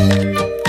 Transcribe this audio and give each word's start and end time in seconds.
Kultūras 0.00 0.59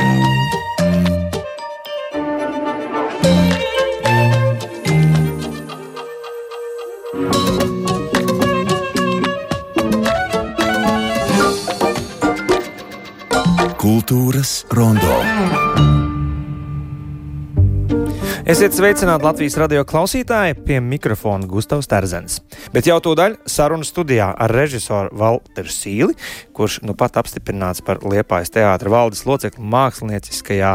Esiet 18.51 18.73
sveicināti 18.75 19.23
Latvijas 19.23 19.53
radio 19.61 19.85
klausītāji, 19.87 20.57
pie 20.67 20.81
mikrofona 20.83 21.47
Gustavs 21.47 21.87
Terzens. 21.87 22.41
Bet 22.75 22.83
jau 22.89 22.97
tūdaļ 22.99 23.37
sarunu 23.47 23.85
studijā 23.87 24.25
ar 24.35 24.51
režisoru 24.51 25.13
Walteru 25.15 25.71
Sīli, 25.71 26.17
kurš 26.51 26.81
nu 26.83 26.91
pat 26.99 27.15
apstiprināts 27.21 27.79
par 27.87 28.01
Liepājas 28.03 28.51
teātra 28.51 28.91
valdes 28.91 29.23
locekli 29.23 29.63
mākslinieckajā 29.71 30.71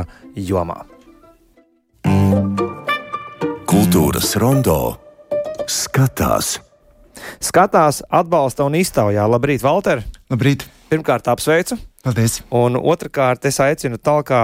jomā. 0.48 0.78
Kultūras 3.68 4.32
rondo 4.40 4.78
skatās. 5.68 6.54
Skatās, 7.44 8.00
atbalsta 8.08 8.64
un 8.64 8.80
iztaujā. 8.80 9.28
Labrīt, 9.28 9.60
Valter! 9.66 10.00
Labrīt! 10.32 10.64
Pirmkārt, 10.88 11.28
apsveicu! 11.28 11.76
Paldies! 12.06 12.36
Un 12.54 12.76
otrkārt, 12.78 13.48
es 13.48 13.56
aicinu 13.58 13.96
talkā 13.98 14.40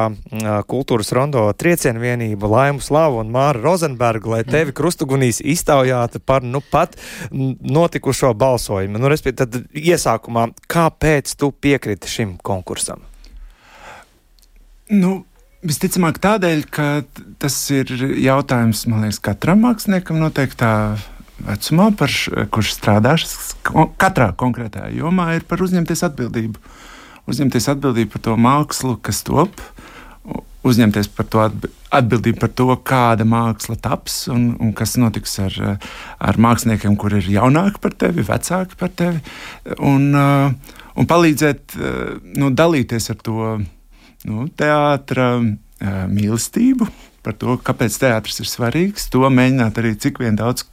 kultūras 0.67 1.13
rondo 1.15 1.45
triecienu 1.55 2.03
vienību 2.03 2.49
Laimu 2.51 2.83
Slavu 2.83 3.21
un 3.23 3.31
Māru 3.31 3.63
Rozenbergu, 3.63 4.33
lai 4.35 4.41
tevi 4.43 4.75
krustugunīs 4.75 5.39
iztaujātu 5.47 6.19
par 6.27 6.43
nu 6.43 6.59
pat 6.73 6.99
notikušo 7.31 8.33
balsojumu. 8.35 8.99
Nu, 8.99 9.13
respektīvi, 9.13 9.39
tad 9.39 9.79
iesākumā, 9.79 10.49
kāpēc 10.75 11.37
tu 11.39 11.53
piekriti 11.55 12.11
šim 12.11 12.35
konkursam? 12.43 13.07
Nu, 14.91 15.21
Visticamāk, 15.63 16.17
tādēļ, 16.19 16.65
ka 16.67 16.87
tas 17.39 17.63
ir 17.71 17.93
jautājums, 18.19 18.89
liekas, 18.91 19.23
katram 19.23 19.63
māksliniekam 19.63 20.19
noteiktā 20.19 20.73
vecumā, 21.47 21.93
par, 21.95 22.11
kurš 22.51 22.75
strādā 22.81 23.15
katrā 24.03 24.33
konkrētajā 24.35 24.91
jomā, 24.99 25.37
ir 25.39 25.47
par 25.47 25.63
uzņemties 25.63 26.03
atbildību. 26.11 26.59
Uh, 26.59 26.89
uzņemties 27.31 27.69
atbildību 27.73 28.15
par 28.15 28.25
to 28.27 28.37
mākslu, 28.41 28.97
kas 29.05 29.23
top, 29.27 29.61
uzņemties 30.67 31.11
par 31.17 31.27
to 31.31 31.43
atbildību 31.43 32.39
par 32.41 32.53
to, 32.55 32.69
kāda 32.87 33.27
māksla 33.29 33.77
taps 33.83 34.27
un, 34.33 34.53
un 34.63 34.73
kas 34.77 34.95
notiks 35.01 35.35
ar, 35.43 35.57
ar 36.23 36.39
māksliniekiem, 36.41 36.97
kur 36.99 37.17
ir 37.19 37.29
jaunāki 37.35 37.83
par 37.83 37.97
tevi, 37.99 38.25
vecāki 38.27 38.79
par 38.79 38.93
tevi, 38.99 39.23
un, 39.79 40.09
uh, 40.15 40.77
un 40.99 41.11
palīdzēt 41.11 41.77
nu, 42.39 42.53
dalīties 42.55 43.11
ar 43.13 43.21
to 43.27 43.47
nu, 43.59 44.47
teātra 44.59 45.35
uh, 45.39 46.05
mīlestību. 46.11 46.91
Par 47.23 47.37
to, 47.39 47.55
kāpēc 47.63 47.95
teātris 48.03 48.43
ir 48.43 48.49
svarīgs, 48.51 49.05
to 49.13 49.23
mēģināt 49.31 49.77
arī 49.79 49.93
cik 50.03 50.17
vien 50.19 50.35
daudz 50.39 50.65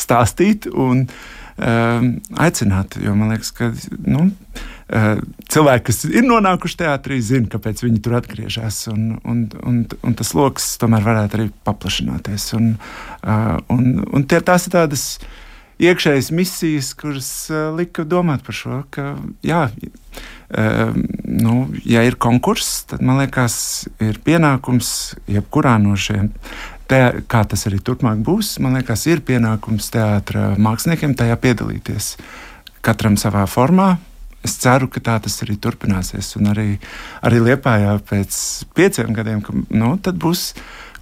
stāstīt 0.00 0.64
un 0.72 1.02
uh, 1.04 2.06
aicināt. 2.40 2.96
Jo 3.04 3.12
man 3.16 3.34
liekas, 3.34 3.50
ka 3.52 3.68
nu, 4.08 4.30
uh, 4.30 4.77
cilvēki, 4.88 5.84
kas 5.90 6.04
ir 6.08 6.24
nonākuši 6.24 6.78
teātrī, 6.82 7.18
zina, 7.24 7.48
kāpēc 7.52 7.82
viņi 7.84 8.00
tur 8.04 8.18
atgriežas. 8.20 8.86
Un, 8.92 9.18
un, 9.28 9.44
un, 9.68 9.82
un 9.84 10.16
tas 10.16 10.32
lokus 10.36 10.70
tomēr 10.80 11.04
varētu 11.04 11.38
arī 11.38 11.50
paplašināties. 11.68 12.52
Un, 12.58 12.72
eh, 13.20 13.52
un, 13.74 13.90
un 14.08 14.24
tie, 14.28 14.40
tās 14.44 14.68
ir 14.68 14.76
tādas 14.78 15.04
iekšējas 15.78 16.32
misijas, 16.34 16.94
kuras 16.98 17.30
eh, 17.52 17.68
lika 17.76 18.06
domāt 18.08 18.46
par 18.46 18.56
šo, 18.56 18.82
ka, 18.94 19.12
jā, 19.46 19.68
nu, 20.48 21.54
ja 21.84 22.00
ir 22.08 22.16
konkurss, 22.16 22.86
tad 22.88 23.02
man 23.04 23.20
liekas, 23.20 23.86
ir 24.00 24.16
pienākums 24.24 24.88
jebkurā 25.28 25.76
no 25.82 25.92
šiem 26.00 26.32
te, 26.88 27.00
kā 27.28 27.44
tas 27.48 27.66
arī 27.68 27.80
turpmāk 27.84 28.22
būs, 28.24 28.56
man 28.64 28.78
liekas, 28.78 29.04
ir 29.12 29.22
pienākums 29.26 29.90
teātra 29.92 30.54
māksliniekiem 30.56 31.14
tajā 31.18 31.36
piedalīties. 31.42 32.14
Katram 32.84 33.18
savā 33.20 33.44
formā, 33.50 33.98
es 34.46 34.56
ceru, 34.62 34.88
ka 34.92 35.02
tā 35.04 35.18
tas 35.24 35.38
arī 35.44 35.58
turpināsies. 35.60 36.34
Un 36.40 36.52
arī, 36.52 36.68
arī 37.26 37.40
Lietpājā 37.44 37.96
pēc 38.08 38.38
pieciem 38.78 39.14
gadiem, 39.16 39.42
ka, 39.44 39.54
nu, 39.74 39.94
būs 39.98 40.52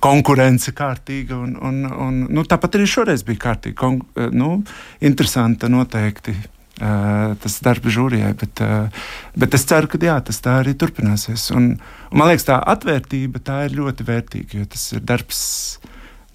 konkurence 0.03 0.73
kārtīga. 0.77 1.39
Un, 1.39 1.57
un, 1.61 1.81
un, 1.87 2.21
nu, 2.33 2.45
tāpat 2.49 2.79
arī 2.79 2.89
šoreiz 2.91 3.25
bija 3.27 3.45
kārtīgi. 3.49 3.77
Kon, 3.79 4.01
nu, 4.37 4.61
interesanta 5.05 5.73
noteikti. 5.73 6.37
Uh, 6.77 7.31
tas 7.41 7.55
darbs 7.65 7.89
žūrijai, 7.89 8.35
bet, 8.37 8.61
uh, 8.61 9.07
bet 9.33 9.55
es 9.57 9.63
ceru, 9.65 9.89
ka 9.89 9.97
jā, 9.97 10.19
tas 10.21 10.43
tā 10.45 10.59
arī 10.61 10.75
turpināsies. 10.77 11.47
Un, 11.57 11.71
un 12.11 12.21
man 12.21 12.29
liekas, 12.29 12.45
tā 12.51 12.59
atvērtība 12.61 13.41
tā 13.41 13.63
ir 13.65 13.79
ļoti 13.79 14.05
vērtīga, 14.05 14.59
jo 14.61 14.69
tas 14.75 14.85
ir 14.93 15.01
darbs 15.09 15.41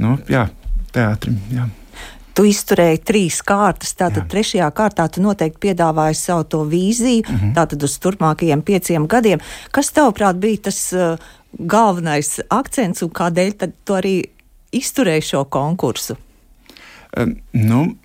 nu, 0.01 0.15
jā, 0.33 0.47
teātrim. 0.97 1.37
Jā. 1.53 1.67
Tu 2.33 2.45
izturēji 2.47 3.01
trīs 3.03 3.41
kārtas, 3.43 3.91
tātad 3.99 4.23
Jā. 4.23 4.29
trešajā 4.31 4.69
kārtā 4.75 5.07
tu 5.11 5.23
noteikti 5.23 5.59
piedāvāji 5.67 6.15
savu 6.15 6.43
to 6.43 6.63
vīziju, 6.63 7.25
mm 7.27 7.37
-hmm. 7.37 7.53
tātad 7.57 7.83
uz 7.83 7.97
turpmākajiem 7.99 8.61
pieciem 8.61 9.07
gadiem. 9.07 9.39
Kas 9.71 9.91
tavuprāt 9.91 10.39
bija 10.39 10.57
tas 10.69 10.93
uh, 10.93 11.17
galvenais 11.59 12.39
akcents 12.49 13.01
un 13.01 13.09
kādēļ 13.09 13.71
tu 13.85 13.93
arī 13.93 14.15
izturēji 14.71 15.21
šo 15.21 15.43
konkursu? 15.43 16.15
Um, 17.17 17.35
nu, 17.51 17.95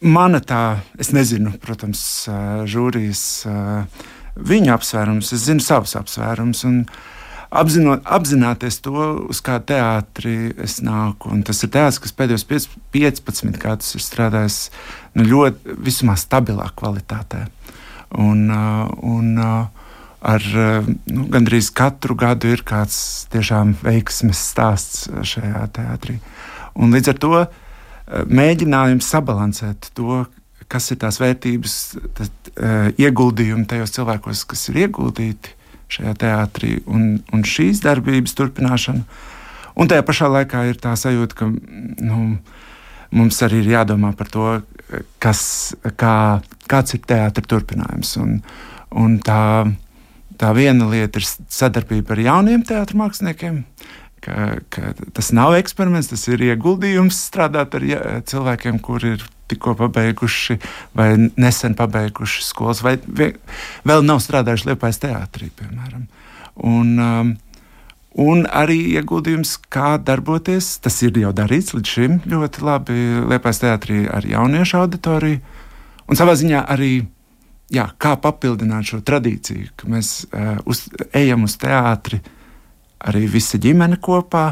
mana 0.00 0.40
tā, 0.40 0.78
es 0.98 1.12
nezinu, 1.12 1.52
protams, 1.60 2.28
uh, 2.28 2.64
žūrijas 2.64 3.46
uh, 3.46 3.84
viņa 4.38 4.74
apsvērums, 4.74 5.32
es 5.32 5.46
zinu 5.48 5.60
savus 5.60 5.96
apsvērumus. 5.98 6.64
Uh, 7.48 7.54
apzinot, 7.54 8.04
apzināties 8.04 8.80
to, 8.84 8.94
uz 9.32 9.40
kādu 9.44 9.72
teātri 9.72 10.52
es 10.60 10.78
nāku. 10.84 11.32
Un 11.32 11.42
tas 11.46 11.62
ir 11.64 11.72
teātris, 11.72 12.00
kas 12.04 12.14
pēdējos 12.16 12.44
15 12.48 13.60
gadus 13.62 13.94
ir 13.96 14.04
strādājis 14.04 14.58
nu, 15.16 15.26
ļoti 15.28 15.78
visumā 15.86 16.16
stabilā 16.20 16.68
kvalitātē. 16.78 17.46
Un, 18.20 18.46
uh, 18.52 18.86
un, 19.04 19.34
uh, 19.40 19.88
ar 20.28 20.44
nu, 21.06 21.28
gandrīz 21.32 21.70
katru 21.76 22.16
gadu 22.18 22.50
ir 22.52 22.64
kāds 22.66 23.28
tiešām 23.32 23.76
veiksmes 23.84 24.40
stāsts 24.52 25.06
šajā 25.08 25.68
teātrī. 25.76 26.18
Un 26.78 26.92
līdz 26.94 27.14
ar 27.14 27.22
to 27.22 27.34
uh, 27.42 27.46
mēģinājums 28.28 29.08
sabalansēt 29.08 29.92
to, 29.96 30.24
kas 30.68 30.90
ir 30.92 30.98
tās 31.00 31.16
vērtības, 31.16 31.74
tad, 32.18 32.50
ieguldījumi 33.00 33.64
tajos 33.70 33.94
cilvēkos, 33.94 34.42
kas 34.50 34.66
ir 34.68 34.82
ieguldīti, 34.82 35.54
šajā 35.92 36.14
teātrī 36.20 36.78
un, 36.86 37.18
un 37.32 37.44
šīs 37.46 37.82
darbības 37.84 38.36
turpināšanu. 38.38 39.04
Un 39.78 39.90
tajā 39.90 40.04
pašā 40.06 40.30
laikā 40.32 40.64
ir 40.70 40.80
tā 40.82 40.94
sajūta, 40.98 41.38
ka 41.38 41.48
nu, 41.48 42.22
mums 43.14 43.38
arī 43.46 43.62
ir 43.62 43.72
jādomā 43.76 44.10
par 44.18 44.30
to, 44.32 44.48
kas, 45.22 45.42
kā, 46.00 46.40
kāds 46.70 46.96
ir 46.96 47.04
teātris 47.08 47.48
turpinājums. 47.50 48.16
Un, 48.22 48.40
un 48.90 49.16
tā, 49.24 49.40
tā 50.40 50.52
viena 50.56 50.88
lieta 50.90 51.22
ir 51.22 51.28
sadarbība 51.28 52.16
ar 52.16 52.24
jauniem 52.26 52.66
teātris 52.66 52.98
māksliniekiem. 52.98 53.62
Ka, 54.18 54.58
ka 54.74 54.96
tas 55.14 55.30
nav 55.30 55.54
eksperiments, 55.60 56.10
tas 56.10 56.24
ir 56.26 56.42
ieguldījums 56.42 57.20
strādāt 57.28 57.76
ar 57.78 57.84
ja, 57.86 58.00
cilvēkiem, 58.26 58.80
kuriem 58.82 59.14
ir 59.14 59.26
tikko 59.48 59.74
pabeiguši 59.78 60.58
vai 60.98 61.10
nesen 61.40 61.76
pabeiguši 61.78 62.46
skolas, 62.46 62.82
vai 62.84 62.98
vēl 63.88 64.06
nav 64.06 64.22
strādājuši 64.24 64.72
Liepājas 64.72 65.02
teātrī, 65.02 65.50
piemēram. 65.58 66.06
Un, 66.68 66.94
um, 66.98 67.34
un 68.18 68.46
arī 68.46 68.78
ieguldījums, 68.98 69.56
kā 69.70 69.96
darboties. 70.02 70.76
Tas 70.84 70.98
ir 71.06 71.18
jau 71.22 71.34
darīts 71.36 71.74
līdz 71.76 71.94
šim 71.94 72.18
ļoti 72.28 72.64
labi 72.66 72.98
Liepājas 73.30 73.62
teātrī 73.64 74.02
ar 74.10 74.26
jauniešu 74.26 74.82
auditoriju. 74.82 75.40
Un 76.08 76.18
savā 76.18 76.34
ziņā 76.40 76.64
arī 76.72 76.92
jā, 77.72 77.84
kā 78.00 78.14
papildināt 78.20 78.88
šo 78.88 79.02
tradīciju, 79.04 79.72
ka 79.76 79.90
mēs 79.92 80.12
uh, 80.30 80.56
uz, 80.68 80.86
ejam 81.16 81.44
uz 81.48 81.56
teātri 81.60 82.20
arī 82.98 83.26
visa 83.30 83.60
ģimene 83.62 84.00
kopā, 84.02 84.46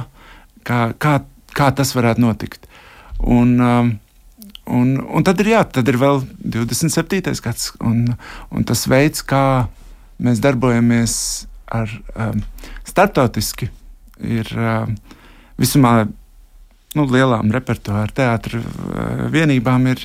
kā, 0.66 0.80
kā, 1.02 1.18
kā 1.56 1.70
tas 1.74 1.94
varētu 1.96 2.22
notikt. 2.22 2.68
Un, 3.24 3.56
um, 3.60 3.94
Un, 4.66 4.96
un 4.98 5.22
tad, 5.22 5.38
ir, 5.42 5.52
jā, 5.54 5.60
tad 5.70 5.86
ir 5.86 5.98
vēl 6.00 6.24
27. 6.42 7.22
gads, 7.42 7.70
un, 7.86 8.16
un 8.50 8.64
tas 8.66 8.82
veids, 8.90 9.22
kā 9.22 9.68
mēs 10.18 10.40
darbojamies 10.42 11.14
ar, 11.70 11.92
um, 12.18 12.40
starptautiski, 12.86 13.68
ir 14.26 14.50
um, 14.58 14.96
visumā 15.60 15.92
nu, 16.96 17.04
lielām 17.06 17.52
repertuāra 17.54 18.10
teātris 18.16 18.64
uh, 18.66 19.28
vienībām. 19.30 19.86
Ir, 19.92 20.02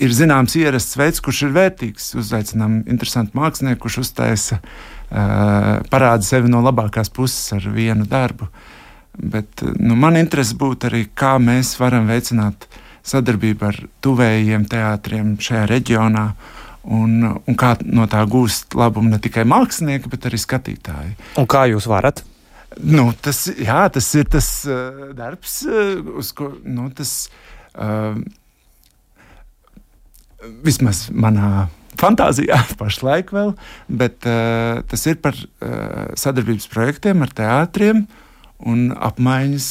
ir 0.00 0.16
zināms 0.16 0.56
ierasts 0.56 0.96
veids, 0.96 1.20
kurš 1.20 1.44
ir 1.44 1.52
vērtīgs. 1.58 2.14
Uzaicinām 2.16 2.78
interesantu 2.88 3.36
mākslinieku, 3.36 3.82
kurš 3.84 4.00
uztaisa, 4.06 4.62
uh, 4.62 5.84
parāda 5.92 6.24
sevi 6.24 6.48
no 6.48 6.64
labākās 6.64 7.12
puses 7.12 7.52
ar 7.58 7.68
vienu 7.76 8.08
darbu. 8.08 8.48
Bet 9.20 9.60
nu, 9.76 10.00
man 10.00 10.16
interese 10.16 10.56
būtu 10.56 10.88
arī, 10.88 11.04
kā 11.12 11.36
mēs 11.40 11.76
varam 11.80 12.08
veicināt 12.08 12.64
uh, 12.64 12.82
sadarbība 13.06 13.70
ar 13.70 13.80
tuvējiem 14.04 14.68
teātriem 14.70 15.36
šajā 15.42 15.66
reģionā 15.72 16.28
Un, 16.86 17.18
un 17.26 17.56
kā 17.58 17.72
no 17.82 18.04
tā 18.06 18.20
gūst 18.30 18.76
labumu 18.78 19.10
ne 19.10 19.18
tikai 19.18 19.42
mākslinieki, 19.48 20.06
bet 20.12 20.28
arī 20.28 20.38
skatītāji. 20.38 21.16
Un 21.40 21.48
kā 21.50 21.64
jūs 21.66 21.88
varat? 21.90 22.22
Nu, 22.78 23.08
tas, 23.22 23.46
jā, 23.50 23.80
tas 23.90 24.06
ir 24.14 24.28
tas 24.30 24.50
uh, 24.70 25.08
darbs, 25.16 25.56
uh, 25.66 25.96
uz 26.20 26.30
ko 26.36 26.52
nu, 26.62 26.86
tas 26.94 27.14
uh, 27.74 28.14
vismaz 30.62 31.08
manā 31.10 31.66
fantāzijā 31.98 32.60
pašlaik 32.80 33.34
vēl, 33.34 33.54
bet 33.88 34.28
uh, 34.30 34.84
tas 34.86 35.06
ir 35.10 35.18
par 35.24 35.34
uh, 35.34 36.14
sadarbības 36.14 36.70
projektiem 36.70 37.26
ar 37.26 37.34
teātriem 37.34 38.06
un 38.62 38.90
apmaiņas 38.94 39.70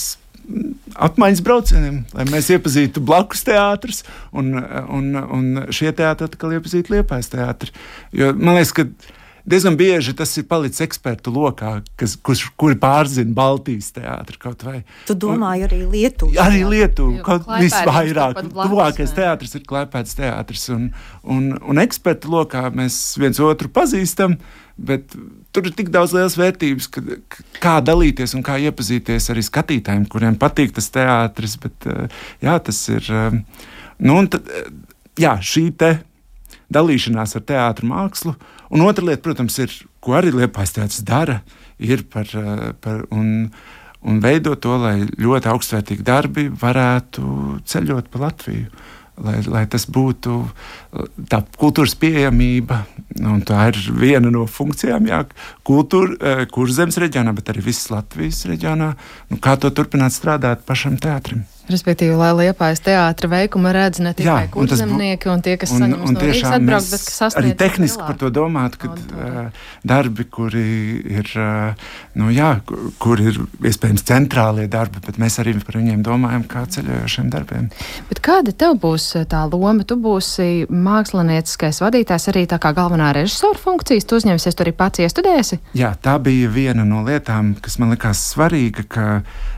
apmaiņas 1.08 1.44
braucieniem, 1.46 2.00
lai 2.16 2.26
mēs 2.30 2.50
iepazītu 2.54 3.04
blakus 3.06 3.44
teātrus, 3.48 4.04
un, 4.36 4.54
un, 4.56 5.12
un 5.38 5.46
šie 5.74 5.92
teātri 5.96 6.30
atkal 6.30 6.56
iepazītu 6.58 6.96
liepais 6.96 7.32
teātri. 7.32 7.74
Jo 8.16 8.32
man 8.38 8.60
liekas, 8.60 8.74
ka 8.76 8.88
diezgan 9.46 9.78
bieži 9.78 10.14
tas 10.18 10.32
ir 10.40 10.48
palicis 10.50 10.84
ekspertu 10.86 11.32
lokā, 11.34 11.78
kas, 12.00 12.16
kurš, 12.18 12.48
kuri 12.60 12.78
pārzina 12.82 13.34
Baltijas 13.38 13.92
teātri 13.96 14.40
kaut 14.42 14.66
vai. 14.66 14.80
Tu 15.08 15.16
domāji 15.22 15.68
arī 15.68 15.82
Lietuvu? 15.92 16.34
Arī 16.42 16.64
Lietuvu, 16.70 17.22
kaut 17.26 17.48
visvairāk. 17.62 18.42
Tuvākais 18.56 19.14
teātris 19.16 19.56
ir 19.58 19.66
Klaipēds 19.70 20.18
teātris, 20.18 20.68
un, 20.74 20.90
un, 21.24 21.52
un 21.62 21.82
ekspertu 21.84 22.32
lokā 22.34 22.68
mēs 22.76 23.00
viens 23.22 23.42
otru 23.44 23.70
pazīstam, 23.74 24.40
bet 24.76 25.14
tur 25.56 25.70
ir 25.70 25.76
tik 25.78 25.92
daudz 25.94 26.16
lielas 26.16 26.36
vērtības, 26.40 26.90
ka, 26.92 27.06
kā 27.64 27.78
dalīties 27.86 28.36
un 28.36 28.44
kā 28.46 28.58
iepazīties 28.66 29.30
arī 29.32 29.46
skatītājiem, 29.46 30.10
kuriem 30.12 30.40
patīk 30.42 30.74
tas 30.76 30.90
teātris, 30.92 31.56
bet 31.62 31.88
jā, 32.44 32.58
tas 32.60 32.82
ir, 32.92 33.08
nu, 34.02 34.18
un 34.18 34.28
tad, 34.34 34.52
jā, 35.22 35.38
šī 35.40 35.70
te 35.80 35.94
dalīšanās 36.76 37.38
ar 37.38 37.44
teātru 37.46 37.88
mākslu, 37.88 38.34
uh, 38.34 38.55
Un 38.70 38.86
otra 38.86 39.06
lieta, 39.06 39.22
protams, 39.26 39.58
ir, 39.62 39.74
ko 40.04 40.18
arī 40.18 40.34
Liepais 40.34 40.74
teātris 40.76 41.04
dara, 41.06 41.42
ir 41.78 42.06
par, 42.10 42.30
eh, 42.34 42.74
par 42.82 43.06
un, 43.12 43.52
un 44.02 44.20
veidot 44.24 44.60
to, 44.62 44.78
lai 44.82 44.98
ļoti 45.06 45.52
augstvērtīgi 45.52 46.06
darbi 46.06 46.50
varētu 46.50 47.62
ceļot 47.66 48.12
pa 48.12 48.28
Latviju. 48.28 48.70
Lai, 49.16 49.38
lai 49.48 49.62
tas 49.72 49.86
būtu 49.88 50.34
tā 51.32 51.38
kultūras 51.56 51.94
pieejamība, 51.96 52.82
un 53.24 53.40
tā 53.48 53.70
ir 53.70 53.78
viena 53.96 54.28
no 54.28 54.44
funkcijām, 54.44 55.08
jā, 55.08 55.22
kultūra, 55.64 56.18
eh, 56.20 56.44
kurš 56.52 56.76
zemes 56.82 57.00
reģionā, 57.00 57.32
bet 57.38 57.54
arī 57.54 57.64
visas 57.64 57.94
Latvijas 57.94 58.44
reģionā. 58.50 58.92
Nu, 59.32 59.40
kā 59.40 59.56
to 59.56 59.72
turpināt 59.72 60.12
strādāt 60.12 60.68
pašam 60.68 61.00
teātrim? 61.00 61.46
Respektīvi, 61.66 62.14
lai 62.14 62.30
liepais 62.38 62.82
teātra 62.86 63.30
veikumu 63.32 63.72
redz 63.74 64.02
ne 64.04 64.12
tikai 64.18 64.46
kurzemnieki 64.54 65.30
un 65.34 65.42
tie, 65.46 65.56
kas 65.58 65.72
un, 65.74 65.82
saņem 65.82 66.04
un 66.06 66.14
no 66.14 66.22
Rīgas 66.22 66.58
atbraukt, 66.60 66.92
bet 66.94 67.06
kas 67.08 67.16
sasniedz. 67.18 67.40
Arī 67.42 67.54
tehniski 67.58 68.06
par 68.06 68.20
to 68.22 68.30
domāt, 68.34 68.78
ka 68.82 68.92
uh, 68.94 69.64
darbi, 69.88 70.28
kuri 70.30 70.66
ir, 71.18 71.32
uh, 71.42 71.88
nu 72.22 72.30
jā, 72.36 72.52
kur 73.02 73.24
ir 73.24 73.40
iespējams 73.66 74.06
centrālie 74.06 74.68
darbi, 74.70 75.02
bet 75.08 75.18
mēs 75.22 75.40
arī 75.42 75.56
par 75.66 75.80
viņiem 75.80 76.04
domājam 76.06 76.46
kā 76.52 76.68
ceļojošiem 76.76 77.34
darbiem. 77.34 77.72
Bet 78.12 78.22
kāda 78.26 78.54
tev 78.54 78.78
būs 78.84 79.10
tā 79.32 79.42
loma? 79.50 79.82
Tu 79.86 79.98
būsi 80.02 80.50
mākslinieckais 80.70 81.82
vadītājs 81.82 82.30
arī 82.32 82.46
tā 82.50 82.62
kā 82.62 82.76
galvenā 82.78 83.10
režisora 83.18 83.58
funkcijas, 83.58 84.06
tu 84.06 84.22
uzņemsies, 84.22 84.54
tu 84.54 84.66
arī 84.66 84.76
pats 84.78 85.02
iestudēsi? 85.02 85.60
Jā, 85.78 85.96
tā 85.98 86.20
bija 86.22 86.54
viena 86.54 86.86
no 86.86 87.02
lietām, 87.08 87.56
kas 87.62 87.80
man 87.82 87.94
likās 87.96 88.22
svarīga, 88.32 88.86
ka 88.86 89.10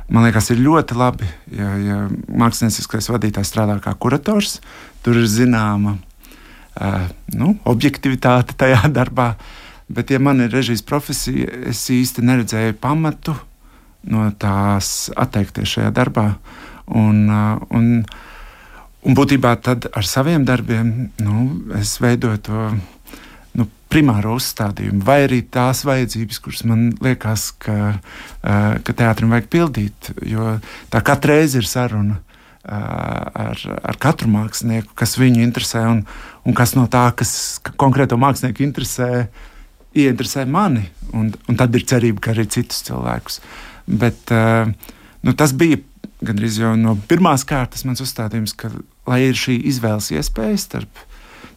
Man 0.07 0.23
liekas, 0.23 0.47
ir 0.53 0.61
ļoti 0.63 0.95
labi, 0.95 1.27
ja, 1.51 1.69
ja 1.83 1.97
mākslinieckais 2.07 3.09
vadītājs 3.11 3.49
strādā 3.51 3.75
kā 3.83 3.91
kurators. 3.99 4.61
Tur 5.03 5.19
ir 5.19 5.27
zināma 5.27 5.97
uh, 5.97 7.09
nu, 7.35 7.57
objektivitāte 7.67 8.55
tajā 8.55 8.85
darbā. 8.99 9.33
Bet, 9.91 10.11
ja 10.11 10.19
man 10.23 10.43
ir 10.43 10.51
režijas 10.51 10.83
profesija, 10.83 11.51
es 11.71 11.83
īsti 11.91 12.23
neredzēju 12.23 12.79
pamatu 12.79 13.35
no 14.07 14.29
tās 14.39 15.09
atteikties 15.15 15.75
šajā 15.75 15.91
darbā. 15.95 16.29
Un, 16.87 17.25
uh, 17.27 17.59
un, 17.75 18.05
un 19.03 19.17
būtībā 19.19 19.57
tad 19.63 19.89
ar 19.91 20.07
saviem 20.07 20.47
darbiem 20.47 20.93
nu, 21.19 21.49
es 21.75 21.97
veidoju 21.99 22.43
to 22.47 22.69
primāro 23.91 24.35
uzstādījumu, 24.37 25.01
vai 25.07 25.21
arī 25.25 25.41
tās 25.53 25.83
vajadzības, 25.87 26.39
kuras 26.43 26.63
man 26.67 26.89
liekas, 27.03 27.49
ka, 27.63 27.97
ka 28.41 28.95
teātrim 28.95 29.33
vajag 29.33 29.49
pildīt. 29.53 30.11
Jo 30.27 30.57
tā 30.93 31.03
katra 31.05 31.37
reize 31.37 31.61
ir 31.61 31.69
saruna 31.69 32.19
ar, 32.67 33.61
ar 33.63 33.99
katru 34.01 34.29
mākslinieku, 34.33 34.91
kas 34.97 35.15
viņu 35.19 35.43
interesē, 35.45 35.85
un, 35.87 36.03
un 36.43 36.57
kas 36.57 36.75
no 36.75 36.87
tā, 36.91 37.07
kas 37.17 37.31
konkrēto 37.79 38.19
mākslinieku 38.19 38.65
interesē, 38.67 39.27
ieinteresē 39.97 40.45
mani. 40.51 40.87
Un, 41.15 41.31
un 41.47 41.59
tad 41.59 41.75
ir 41.77 41.87
cerība, 41.87 42.25
ka 42.25 42.33
arī 42.35 42.47
citus 42.51 42.83
cilvēkus. 42.87 43.39
Bet 43.87 44.33
nu, 45.23 45.33
tas 45.37 45.55
bija 45.55 45.79
gandrīz 46.25 46.57
jau 46.59 46.73
no 46.79 46.95
pirmās 47.07 47.45
kārtas 47.47 47.85
mans 47.87 48.01
uzstādījums, 48.03 48.55
ka 48.57 48.71
lai 49.07 49.21
ir 49.29 49.37
šī 49.37 49.59
izvēles 49.71 50.09
iespēja 50.17 50.57
starp 50.59 51.03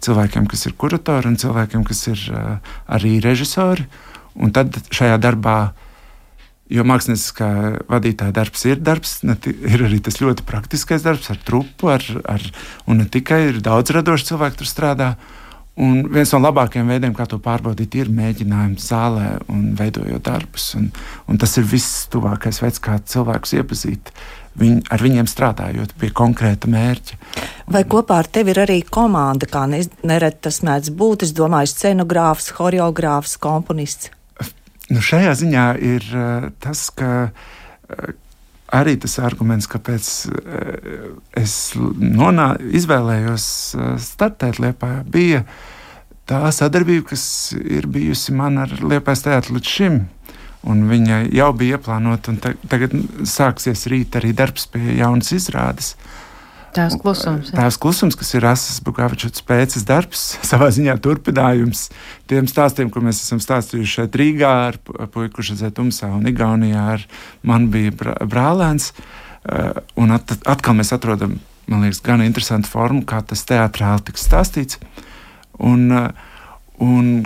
cilvēkiem, 0.05 0.49
kas 0.51 0.67
ir 0.69 0.77
kuratori 0.79 1.31
un 1.31 1.39
cilvēkiem, 1.41 1.85
kas 1.87 2.07
ir 2.11 2.25
uh, 2.35 2.73
arī 2.91 3.19
režisori. 3.25 3.87
Un 4.41 4.53
tad 4.55 4.77
šajā 4.95 5.19
darbā, 5.21 5.73
jo 6.71 6.85
mākslinieckā 6.87 7.51
vadītāja 7.91 8.35
darbs 8.37 8.65
ir 8.69 8.81
darbs, 8.81 9.19
ir 9.25 9.85
arī 9.89 9.99
tas 10.05 10.21
ļoti 10.23 10.47
praktiskais 10.47 11.05
darbs 11.07 11.33
ar 11.33 11.41
trupu, 11.45 11.91
ar, 11.91 12.05
ar, 12.31 12.47
un 12.87 13.03
ne 13.03 13.09
tikai 13.11 13.43
ir 13.49 13.63
daudz 13.65 13.93
radošu 13.97 14.33
cilvēku 14.33 14.63
tur 14.63 14.71
strādā. 14.71 15.13
Un 15.81 16.03
viens 16.13 16.29
no 16.35 16.41
labākajiem 16.43 16.91
veidiem, 16.93 17.13
kā 17.17 17.25
to 17.31 17.39
pārbaudīt, 17.41 17.95
ir 17.97 18.11
mēģinājums 18.13 18.89
zālē 18.91 19.29
un 19.49 19.71
veidojot 19.79 20.23
darbus. 20.27 20.75
Un, 20.77 20.91
un 21.31 21.39
tas 21.41 21.55
ir 21.57 21.65
viss 21.65 22.05
tuvākais 22.13 22.59
veids, 22.61 22.83
kā 22.83 22.99
cilvēkus 23.01 23.55
iepazīt. 23.57 24.11
Uh, 24.11 24.40
viņ, 24.59 24.81
ar 24.91 25.03
viņiem 25.05 25.29
strādājot 25.31 25.95
pie 26.01 26.11
konkrēta 26.17 26.71
mērķa. 26.71 27.19
Vai 27.71 27.85
kopā 27.89 28.21
ar 28.23 28.31
tevi 28.33 28.55
ir 28.55 28.63
arī 28.65 28.81
komanda, 28.83 29.47
kā 29.51 29.67
nereti 29.71 30.41
tas 30.49 30.61
mēdz 30.67 30.91
būt? 30.99 31.27
Es 31.27 31.35
domāju, 31.37 31.71
scenogrāfs, 31.71 32.51
choreogrāfs, 32.57 33.37
komponists. 33.43 34.11
Nu, 34.91 34.99
šajā 35.05 35.37
ziņā 35.39 35.67
ir 35.87 36.07
uh, 36.11 36.49
tas, 36.59 36.89
ka 36.91 37.31
uh, 37.31 38.09
arī 38.75 38.97
tas 38.99 39.21
arguments, 39.23 39.71
kāpēc 39.71 40.09
uh, 40.27 41.13
es 41.39 41.77
nonā, 41.79 42.57
izvēlējos 42.59 43.45
startēt 44.03 44.59
Lietpā, 44.63 44.97
bija 45.07 45.45
tā 46.31 46.43
sadarbība, 46.55 47.13
kas 47.13 47.25
ir 47.59 47.87
bijusi 47.91 48.35
man 48.35 48.59
ar 48.65 48.75
Lietpājas 48.83 49.29
teātru 49.29 49.61
līdz 49.61 49.77
šim. 49.79 50.03
Un 50.69 50.83
viņa 50.91 51.23
jau 51.33 51.53
bija 51.57 51.79
ieplānota, 51.79 52.35
un 52.35 52.41
ta, 52.43 52.53
tagad 52.69 52.93
sāksies 53.29 53.87
rīt 53.89 54.17
arī 54.19 54.35
darbs 54.37 54.67
pie 54.69 54.99
jaunas 54.99 55.33
izrādes. 55.33 55.95
Tās 56.71 56.95
klusums. 57.01 57.49
Jā. 57.51 57.57
Tās 57.65 57.79
klusums, 57.83 58.15
kas 58.19 58.29
ir 58.37 58.45
Asas 58.47 58.79
Buļbuļsaktas 58.87 59.43
pēcas 59.47 59.87
darbs, 59.89 60.23
savā 60.51 60.69
ziņā 60.75 60.95
turpinājums 61.03 61.89
tiem 62.31 62.47
stāstiem, 62.51 62.93
ko 62.93 63.03
mēs 63.03 63.23
esam 63.25 63.41
stāstījuši 63.43 63.97
šeit 63.97 64.21
Rīgā 64.21 64.53
ar 64.69 64.79
puiku, 64.85 65.43
redzēja 65.43 65.75
tumsā, 65.81 66.13
un 66.15 66.29
Igaunijā 66.31 66.85
ar 66.95 67.07
man 67.47 67.71
bija 67.73 67.97
brālēns. 68.29 68.93
Uh, 69.41 69.81
un 69.97 70.13
at, 70.13 70.37
atkal 70.53 70.77
mēs 70.77 70.93
atrodam, 70.93 71.39
man 71.71 71.87
liekas, 71.87 72.03
gan 72.05 72.21
interesantu 72.23 72.69
formu, 72.69 73.07
kā 73.09 73.23
tas 73.25 73.43
teātrāli 73.49 74.11
tiks 74.11 74.29
stāstīts. 74.29 74.77
Un, 75.57 75.89
uh, 75.89 76.11
un 76.85 77.25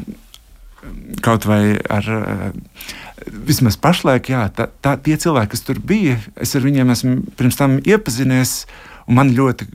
kaut 1.25 1.47
vai 1.49 1.75
ar 1.91 2.09
vismaz 3.27 3.79
pašlaik, 3.81 4.31
jā, 4.33 4.45
tā, 4.55 4.69
tā, 4.83 4.97
tie 5.01 5.17
cilvēki, 5.21 5.55
kas 5.55 5.67
tur 5.67 5.81
bija, 5.81 6.19
es 6.41 6.55
ar 6.57 6.65
viņiem 6.65 6.95
esmu 6.95 7.17
pirms 7.39 7.59
tam 7.59 7.81
iepazinies, 7.83 8.65
un 9.09 9.21
man 9.21 9.35
ļoti. 9.37 9.69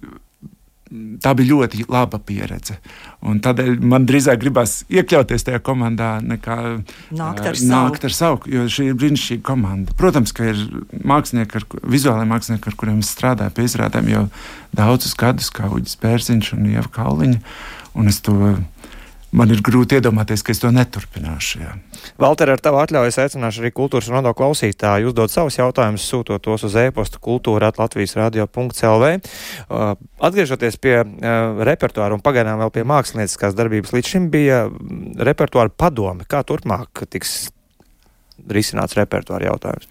Tā 1.21 1.35
bija 1.37 1.51
ļoti 1.51 1.83
laba 1.85 2.17
pieredze. 2.17 2.79
Un 3.21 3.37
tādēļ 3.45 3.75
man 3.85 4.07
drīzāk 4.09 4.39
gribās 4.41 4.79
iekļauties 4.89 5.45
tajā 5.45 5.59
komandā, 5.61 6.15
nekā 6.25 6.55
nākt 7.13 7.43
ar, 7.45 7.59
uh, 7.59 7.67
nākt 7.69 8.07
ar 8.09 8.15
savu. 8.15 8.49
Jo 8.49 8.63
šī 8.65 8.87
ir 8.89 8.97
brīnišķīga 8.97 9.43
komanda. 9.45 9.93
Protams, 9.99 10.33
ka 10.33 10.47
ir 10.49 10.63
mākslinieki, 11.05 11.61
ar, 11.61 11.67
vizuāli 11.93 12.25
mākslinieki, 12.31 12.71
ar 12.73 12.79
kuriem 12.81 13.03
es 13.05 13.13
strādāju 13.13 13.53
pie 13.53 13.67
izrādēm 13.69 14.09
jau 14.09 14.23
daudzus 14.81 15.13
gadus, 15.19 15.51
kā 15.53 15.69
Uģis 15.69 15.99
Bērziņš 16.01 16.55
un 16.57 16.65
Ieva 16.71 16.89
Kauliņa. 16.97 17.43
Un 18.01 18.09
es 18.09 18.17
to 18.25 18.55
man 19.35 19.51
ir 19.53 19.61
grūti 19.65 19.99
iedomāties, 19.99 20.41
ka 20.45 20.53
es 20.53 20.61
to 20.61 20.71
neturpināšu. 20.73 21.61
Jā. 21.61 21.73
Valter, 22.21 22.51
ar 22.53 22.61
tavu 22.63 22.79
atļauju 22.81 23.13
aicināšu 23.23 23.63
arī 23.63 23.71
kultūras 23.75 24.09
rondo 24.11 24.31
klausītāju 24.37 25.11
uzdot 25.11 25.33
savus 25.33 25.59
jautājumus, 25.59 26.07
sūtot 26.09 26.41
tos 26.45 26.65
uz 26.65 26.77
e-postu 26.81 27.21
kultūra 27.23 27.71
Latvijas 27.77 28.15
radio.lv. 28.17 29.11
Uh, 29.69 29.93
atgriežoties 30.25 30.79
pie 30.81 30.97
uh, 31.03 31.61
repertuāra 31.67 32.17
un 32.17 32.25
pagaidām 32.25 32.61
vēl 32.63 32.73
pie 32.73 32.85
mākslinieckās 32.89 33.57
darbības, 33.57 33.93
līdz 33.95 34.13
šim 34.15 34.27
bija 34.33 34.65
mm, 34.67 35.21
repertuāra 35.29 35.69
padome. 35.69 36.25
Kā 36.29 36.41
turpmāk 36.47 37.05
tiks 37.13 37.51
risināts 38.49 38.97
repertuāra 38.97 39.51
jautājums? 39.51 39.89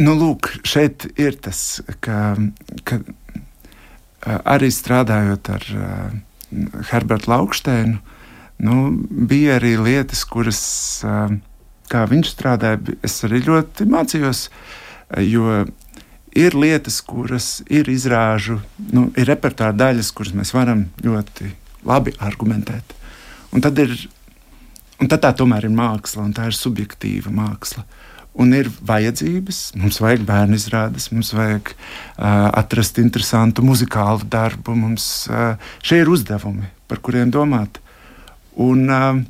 Nu, 0.00 0.16
lūk, 0.16 0.48
šeit 0.64 1.04
ir 1.20 1.36
tas, 1.44 1.82
ka, 2.00 2.32
ka 2.88 3.02
uh, 3.04 4.38
arī 4.48 4.72
strādājot 4.72 5.50
ar 5.52 5.72
uh, 5.76 6.20
Herbertu 6.90 7.30
Lauksteinu, 7.32 7.98
nu, 8.62 8.76
bija 9.32 9.58
arī 9.58 9.74
lietas, 9.80 10.24
kuras, 10.28 10.62
uh, 11.06 11.32
kā 11.92 12.04
viņš 12.10 12.32
strādāja, 12.34 12.80
es 13.04 13.18
arī 13.26 13.42
ļoti 13.46 13.88
mācījos. 13.90 14.46
Jo 15.22 15.64
ir 16.32 16.56
lietas, 16.56 17.00
kuras 17.04 17.60
ir 17.70 17.88
izrāžu, 17.92 18.58
nu, 18.92 19.10
ir 19.18 19.28
repertuāra 19.28 19.74
daļas, 19.76 20.12
kuras 20.16 20.34
mēs 20.36 20.54
varam 20.56 20.86
ļoti 21.04 21.50
labi 21.88 22.14
argumentēt. 22.22 22.94
Un 23.52 23.64
tad, 23.64 23.78
ir, 23.82 23.92
un 25.02 25.10
tad 25.12 25.22
tā 25.26 25.32
tomēr 25.36 25.68
ir 25.68 25.74
māksla, 25.76 26.24
un 26.24 26.32
tā 26.36 26.48
ir 26.48 26.56
subjektīva 26.56 27.32
māksla. 27.34 27.84
Un 28.32 28.54
ir 28.56 28.70
vajadzības, 28.88 29.58
mums 29.76 29.98
vajag 30.00 30.22
bērnu 30.24 30.56
izrādes, 30.56 31.10
mums 31.12 31.34
vajag 31.36 31.74
uh, 31.74 32.48
atrast 32.56 32.96
interesantu 33.02 33.64
muzikālu 33.66 34.24
darbu. 34.32 34.72
Mums 34.78 35.28
uh, 35.28 35.60
šie 35.84 36.00
ir 36.00 36.08
uzdevumi, 36.08 36.70
par 36.88 37.02
kuriem 37.04 37.32
domāt. 37.34 37.82
Un, 38.56 38.86
uh, 38.88 39.20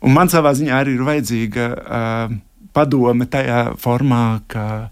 un 0.00 0.16
man 0.16 0.32
savā 0.32 0.54
ziņā 0.56 0.80
arī 0.80 0.96
ir 0.96 1.04
vajadzīga 1.04 1.68
uh, 1.76 2.38
padome 2.76 3.28
tajā 3.28 3.60
formā, 3.80 4.40
ka 4.48 4.88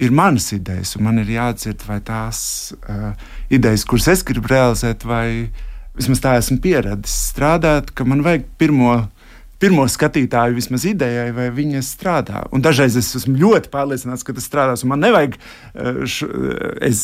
ir 0.00 0.14
manas 0.14 0.52
idejas, 0.54 0.94
un 0.96 1.08
man 1.08 1.18
ir 1.20 1.34
jādzird, 1.34 1.82
vai 1.90 1.98
tās 2.06 2.40
uh, 2.86 3.10
idejas, 3.50 3.84
kuras 3.90 4.06
es 4.14 4.22
gribu 4.26 4.54
realizēt, 4.54 5.02
vai 5.02 5.50
vismaz 5.98 6.22
tā 6.22 6.38
esmu 6.38 6.60
pieradis 6.62 7.14
strādāt, 7.34 7.90
ka 7.90 8.06
man 8.06 8.22
vajag 8.26 8.46
pirmo. 8.60 9.00
Pirmo 9.60 9.84
skatītāju 9.90 10.56
vismaz 10.56 10.86
idejai, 10.88 11.28
vai 11.36 11.50
viņa 11.52 11.82
strādā. 11.84 12.44
Un 12.54 12.64
dažreiz 12.64 12.96
es 12.96 13.10
esmu 13.18 13.36
ļoti 13.42 13.68
pārliecināts, 13.72 14.24
ka 14.24 14.32
tas 14.36 14.46
strādās. 14.48 14.86
Man 14.88 15.02
nevajag, 15.04 15.36
š, 16.08 16.28
es, 16.86 17.02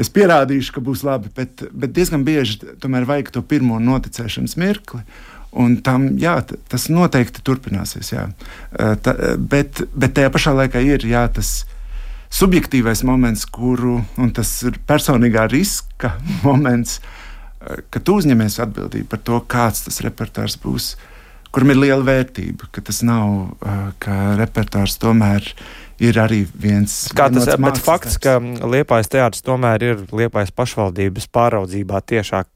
es 0.00 0.12
pierādīšu, 0.14 0.72
ka 0.76 0.84
būs 0.84 1.04
labi, 1.04 1.32
bet, 1.36 1.66
bet 1.68 1.92
diezgan 1.96 2.24
bieži 2.24 2.76
tomēr 2.80 3.04
vajag 3.08 3.34
to 3.36 3.44
pirmo 3.44 3.80
noticēšanas 3.84 4.56
mirkli. 4.60 5.04
Un 5.58 5.78
tam, 5.84 6.10
jā, 6.20 6.38
tas 6.68 6.90
noteikti 6.92 7.44
turpināsies. 7.44 8.12
Jā. 8.12 8.28
Ta, 9.04 9.14
bet, 9.36 9.80
bet 9.96 10.16
tajā 10.16 10.32
pašā 10.32 10.52
laikā 10.56 10.80
ir 10.84 11.04
jā, 11.08 11.24
tas 11.32 11.62
subjektīvais 12.34 13.02
moments, 13.08 13.46
kuru, 13.48 14.02
un 14.20 14.32
tas 14.36 14.50
ir 14.68 14.78
personīgā 14.88 15.46
riska 15.50 16.14
moments, 16.46 16.98
eh, 17.00 17.84
ka 17.90 18.02
tu 18.04 18.18
uzņemies 18.20 18.60
atbildību 18.64 19.08
par 19.12 19.22
to, 19.24 19.40
kāds 19.48 19.86
tas 19.86 20.02
repertuārs 20.04 20.58
būs, 20.62 20.92
kuram 21.54 21.72
ir 21.72 21.80
liela 21.80 22.04
vērtība, 22.06 22.68
ka 22.74 22.82
tas 22.84 23.02
nav, 23.06 23.54
ka 24.02 24.16
repertuārs 24.38 24.98
tomēr 25.00 25.46
ir 26.02 26.18
arī 26.22 26.44
viens. 26.52 27.08
Kā 27.16 27.26
tas 27.32 27.48
ir? 27.48 27.58
Bet 27.62 27.80
fakts, 27.82 28.18
ka 28.22 28.36
Liepājas 28.38 29.10
teātris 29.12 29.44
tomēr 29.46 29.84
ir 29.86 30.04
Liepājas 30.14 30.54
pašvaldības 30.54 31.28
pāraudzībā 31.34 32.02
tiešāk. 32.06 32.50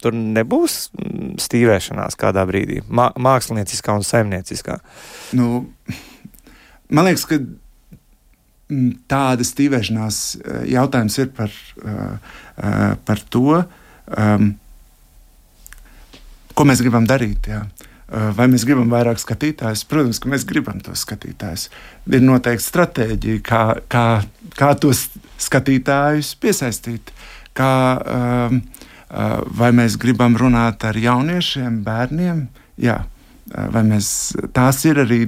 Tur 0.00 0.14
nebūs 0.16 0.86
stīvēšanās 1.42 2.16
kādā 2.16 2.46
brīdī, 2.48 2.80
Mā, 2.88 3.10
mākslinieckā 3.20 3.98
un 3.98 4.06
saimnieciskā. 4.08 4.78
Nu, 5.36 5.66
man 6.88 7.10
liekas, 7.10 7.26
ka 7.28 7.40
tāda 9.10 9.44
stīvēšanās 9.44 10.20
jautājums 10.70 11.18
ir 11.20 11.28
par, 11.36 11.52
par 13.04 13.20
to, 13.28 13.60
ko 16.56 16.66
mēs 16.66 16.80
gribam 16.80 17.04
darīt. 17.06 17.50
Jā. 17.52 17.60
Vai 18.06 18.46
mēs 18.46 18.62
gribam 18.62 18.92
vairāk 18.92 19.18
skatītājus? 19.18 19.82
Protams, 19.90 20.20
ka 20.22 20.30
mēs 20.30 20.44
gribam 20.46 20.78
tos 20.84 21.02
skatītājus. 21.02 21.66
Ir 22.06 22.22
noteikti 22.22 22.62
stratēģija, 22.62 23.40
kā, 23.46 23.62
kā, 23.90 24.04
kā 24.54 24.68
tos 24.78 25.08
skatītājus 25.42 26.36
piesaistīt. 26.38 27.10
Kā, 27.56 27.72
um, 27.98 28.60
vai 29.58 29.72
mēs 29.74 29.98
gribam 29.98 30.38
runāt 30.38 30.86
ar 30.86 30.98
jauniešiem, 31.02 31.82
bērniem? 31.86 32.46
Jā, 32.78 33.00
vai 33.74 33.82
mēs, 33.88 34.08
tās 34.54 34.84
ir 34.86 35.02
arī 35.02 35.24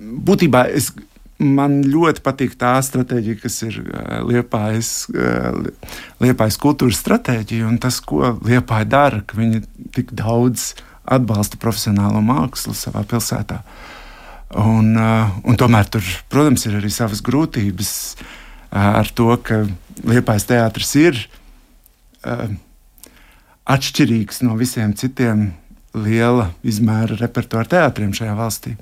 būtībā. 0.00 0.66
Es, 0.72 0.92
Man 1.40 1.78
ļoti 1.88 2.20
patīk 2.20 2.52
tā 2.60 2.74
stratēģija, 2.84 3.38
kas 3.40 3.54
ir 3.64 3.78
Liepājas, 4.28 4.90
Liepājas 6.20 6.58
kultūras 6.60 6.98
stratēģija 7.00 7.64
un 7.64 7.78
tas, 7.80 7.96
ko 8.04 8.34
Liepāja 8.44 8.84
dara, 8.84 9.22
ka 9.24 9.38
viņi 9.38 9.62
tik 9.96 10.12
daudz 10.12 10.74
atbalsta 11.10 11.58
profesionālo 11.60 12.22
mākslu 12.24 12.74
savā 12.76 13.02
pilsētā. 13.08 13.60
Un, 14.60 14.94
un 14.96 15.58
tomēr 15.58 15.86
tur, 15.94 16.06
protams, 16.30 16.66
ir 16.66 16.80
arī 16.80 16.90
savas 16.90 17.22
grūtības 17.22 17.92
ar 18.74 19.10
to, 19.14 19.30
ka 19.42 19.64
Liepājas 20.00 20.48
teātris 20.48 20.94
ir 20.96 21.18
atšķirīgs 23.70 24.42
no 24.46 24.56
visiem 24.58 24.94
citiem 24.96 25.50
liela 25.94 26.50
izmēra 26.66 27.18
repertuāra 27.18 27.68
teātriem 27.74 28.12
šajā 28.16 28.34
valstī. 28.38 28.74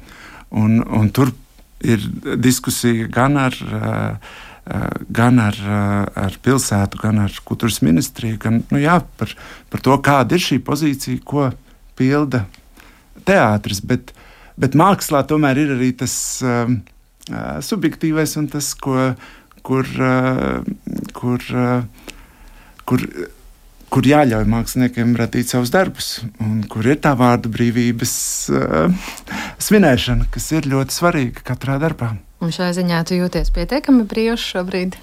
Un, 0.48 0.80
un 0.80 1.10
tur 1.12 1.32
ir 1.84 2.02
diskusija 2.40 3.08
gan 3.12 3.36
ar, 3.40 3.56
gan 5.20 5.40
ar, 5.42 5.58
ar 6.18 6.36
pilsētu, 6.44 7.00
gan 7.02 7.22
ar 7.24 7.40
kultūras 7.44 7.80
ministriju, 7.84 8.40
gan 8.42 8.62
nu, 8.72 8.80
jā, 8.82 8.98
par, 9.20 9.32
par 9.72 9.84
to, 9.84 9.96
kāda 10.04 10.36
ir 10.36 10.44
šī 10.44 10.60
pozīcija, 10.64 11.24
ko 11.24 11.48
pilda 11.98 12.44
teātris. 13.28 13.82
Bet, 13.84 14.14
bet 14.60 14.78
mākslā 14.78 15.24
tomēr 15.28 15.60
ir 15.64 15.74
arī 15.76 15.90
tas 15.98 16.14
uh, 16.46 16.70
subjektīvais 17.64 18.36
un 18.40 18.48
tas, 18.52 18.70
ko, 18.78 19.10
kur, 19.66 19.90
uh, 19.98 20.62
kur, 21.18 21.50
uh, 21.54 22.14
kur 22.88 23.04
kur 23.88 24.04
jāļauj 24.04 24.46
māksliniekiem 24.48 25.14
radīt 25.16 25.52
savus 25.52 25.72
darbus, 25.72 26.08
un 26.44 26.60
kur 26.68 26.86
ir 26.86 27.00
tā 27.02 27.14
vārdu 27.18 27.50
brīvības 27.52 28.14
uh, 28.52 29.10
svinēšana, 29.64 30.28
kas 30.34 30.50
ir 30.52 30.68
ļoti 30.68 30.96
svarīga 30.98 31.44
katrā 31.52 31.78
darbā. 31.80 32.12
Un 32.44 32.52
šai 32.54 32.70
ziņā 32.76 33.02
tu 33.08 33.18
jūties 33.18 33.50
pietiekami 33.54 34.04
brīvs 34.08 34.44
šobrīd 34.52 34.98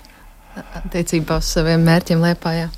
attiecībā 0.84 1.42
uz 1.42 1.50
saviem 1.52 1.84
mērķiem 1.88 2.22
Liepājā? 2.24 2.70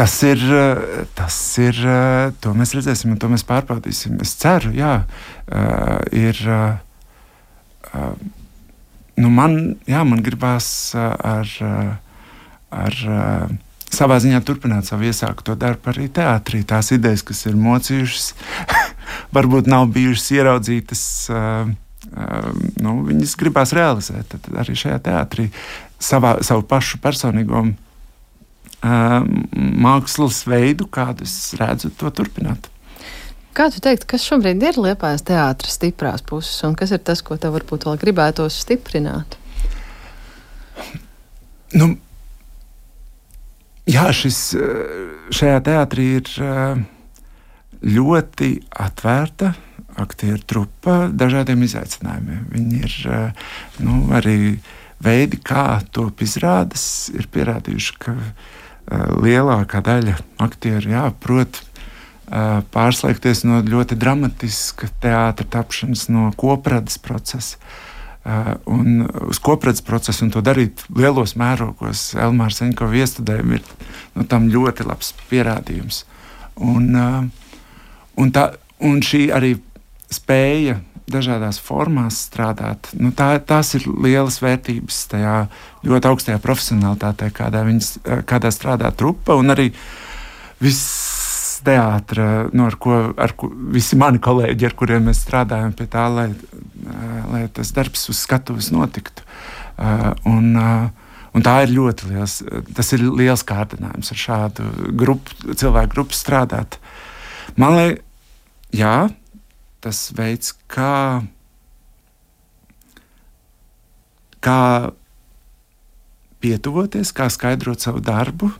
Tas 0.00 0.22
ir, 0.22 0.40
eh, 0.40 1.04
tas 1.14 1.34
ir, 1.60 1.76
eh, 1.76 2.32
to 2.40 2.54
mēs 2.56 2.70
redzēsim, 2.72 3.10
un 3.12 3.18
to 3.20 3.28
mēs 3.28 3.42
pārbaudīsim. 3.44 4.16
Es 4.24 4.32
ceru, 4.40 4.72
jā, 4.72 5.04
uh, 5.04 6.00
ir. 6.10 6.40
Nu 9.20 9.28
man, 9.28 9.76
jā, 9.84 10.00
man 10.08 10.22
gribās 10.24 10.94
ar, 10.94 11.50
ar, 12.70 12.96
savā 13.90 14.16
ziņā 14.22 14.40
turpināt 14.40 14.88
savu 14.88 15.04
iesākto 15.10 15.58
darbu 15.58 15.92
arī 15.92 16.08
teātrī. 16.08 16.62
Tās 16.64 16.92
idejas, 16.96 17.26
kas 17.26 17.44
ir 17.50 17.58
mocījušas, 17.60 18.32
varbūt 19.36 19.68
nav 19.68 19.90
bijušas 19.92 20.30
ieraudzītas. 20.38 21.04
Nu, 22.80 22.96
viņas 23.10 23.36
gribās 23.36 23.76
realizēt 23.76 24.32
tad 24.32 24.48
arī 24.64 24.78
šajā 24.78 25.02
teātrī 25.10 25.50
savā, 26.00 26.38
savu 26.46 26.64
pašu 26.64 27.02
personīgo 27.04 27.66
mākslas 28.82 30.42
veidu, 30.48 30.86
kādu 30.88 31.26
es 31.28 31.54
redzu, 31.60 31.92
to 32.00 32.12
turpināt. 32.14 32.70
Kā 33.56 33.66
tu 33.72 33.82
teiktu, 33.82 34.06
kas 34.12 34.24
šobrīd 34.24 34.62
ir 34.62 34.78
Liepājas 34.80 35.26
teātris 35.26 35.74
stiprās 35.76 36.22
puses, 36.24 36.54
un 36.64 36.76
kas 36.78 36.94
ir 36.94 37.02
tas, 37.04 37.20
ko 37.20 37.36
tev 37.40 37.56
varbūt 37.58 37.88
vēl 37.88 37.98
gribētos 38.00 38.62
stiprināt? 38.62 39.36
Nu, 41.74 41.94
Jā, 43.90 44.10
šis, 44.14 44.38
šajā 45.34 45.60
teātrī 45.66 46.04
ir 46.20 46.28
ļoti 47.80 48.50
atvērta 48.84 49.54
aktieru 49.98 50.44
trupa 50.46 51.08
dažādiem 51.10 51.64
izaicinājumiem. 51.66 52.44
Viņi 52.52 52.82
ir 52.86 52.94
nu, 53.82 53.96
arī 54.14 54.36
veidi, 55.02 55.40
kā 55.42 55.80
top 55.96 56.22
izrādes, 56.22 56.84
ir 57.16 57.26
pierādījuši, 57.32 57.96
ka 58.04 58.14
lielākā 58.90 59.82
daļa 59.86 60.16
aktieru 60.42 60.94
jā, 60.94 61.04
prot 61.22 61.62
pārslēgties 62.74 63.42
no 63.46 63.58
ļoti 63.66 63.96
dramatiska 63.98 64.86
teātra 65.02 65.46
tapšanas, 65.50 66.08
no 66.14 66.28
kopradas 66.38 66.98
procesa 67.02 67.58
Uh, 68.20 68.52
un 68.68 69.06
uz 69.32 69.38
kopredzes 69.40 69.80
procesu 69.80 70.26
un 70.26 70.30
to 70.34 70.42
darīt 70.44 70.82
lielos 70.92 71.32
mērogos. 71.40 72.10
Elmāra 72.20 72.52
Senko 72.52 72.84
viestudējumi 72.92 73.56
ir 73.56 73.62
nu, 74.12 74.26
tam 74.28 74.50
ļoti 74.52 74.84
labs 74.84 75.14
pierādījums. 75.30 76.02
Un, 76.60 76.90
un, 77.00 78.32
tā, 78.36 78.42
un 78.84 79.00
šī 79.00 79.22
arī 79.32 79.54
spēja 80.12 80.76
dažādās 81.12 81.60
formās 81.62 82.24
strādāt, 82.28 82.90
nu, 82.98 83.12
tā, 83.16 83.32
tās 83.42 83.74
ir 83.78 83.86
lielas 83.90 84.40
vērtības 84.42 85.00
tajā 85.12 85.36
ļoti 85.86 86.10
augstajā 86.10 86.40
profesionālitātē, 86.42 87.30
kādā, 87.36 87.64
viņas, 87.66 87.92
kādā 88.28 88.52
strādā 88.54 88.92
trupa. 88.96 89.36
Un 89.40 89.54
arī 89.54 89.70
viss 90.60 91.60
teātris, 91.64 92.52
nu, 92.56 92.64
ar 92.68 92.76
ko 92.80 93.00
ar 93.20 93.34
ko, 93.36 93.50
visi 93.74 93.98
mani 94.00 94.20
kolēģi, 94.22 94.68
ar 94.68 94.76
kuriem 94.78 95.10
mēs 95.10 95.20
strādājam 95.26 95.74
pie 95.76 95.86
tā, 95.92 96.06
lai, 96.12 96.30
lai 97.32 97.44
tas 97.52 97.74
darbs 97.76 98.08
uz 98.12 98.22
skatuves 98.24 98.72
notiktu. 98.74 99.26
Un, 100.28 100.56
Un 101.30 101.44
tā 101.46 101.60
ir 101.62 101.70
ļoti 101.70 102.08
liels, 102.10 102.40
tas 102.74 102.88
ir 102.96 103.04
liels 103.06 103.44
kārdinājums 103.46 104.10
ar 104.10 104.18
šādu 104.18 104.64
grupu, 104.98 105.36
cilvēku 105.46 105.92
grupu 105.94 106.16
strādāt. 106.18 106.80
Man 107.54 107.76
liekas, 107.76 108.02
jā, 108.74 108.94
tas 109.84 110.10
veids, 110.16 110.52
kā, 110.70 111.22
kā 114.44 114.60
pietuvoties, 116.40 117.12
kā 117.16 117.28
skaidrot 117.32 117.82
savu 117.82 118.02
darbu, 118.04 118.50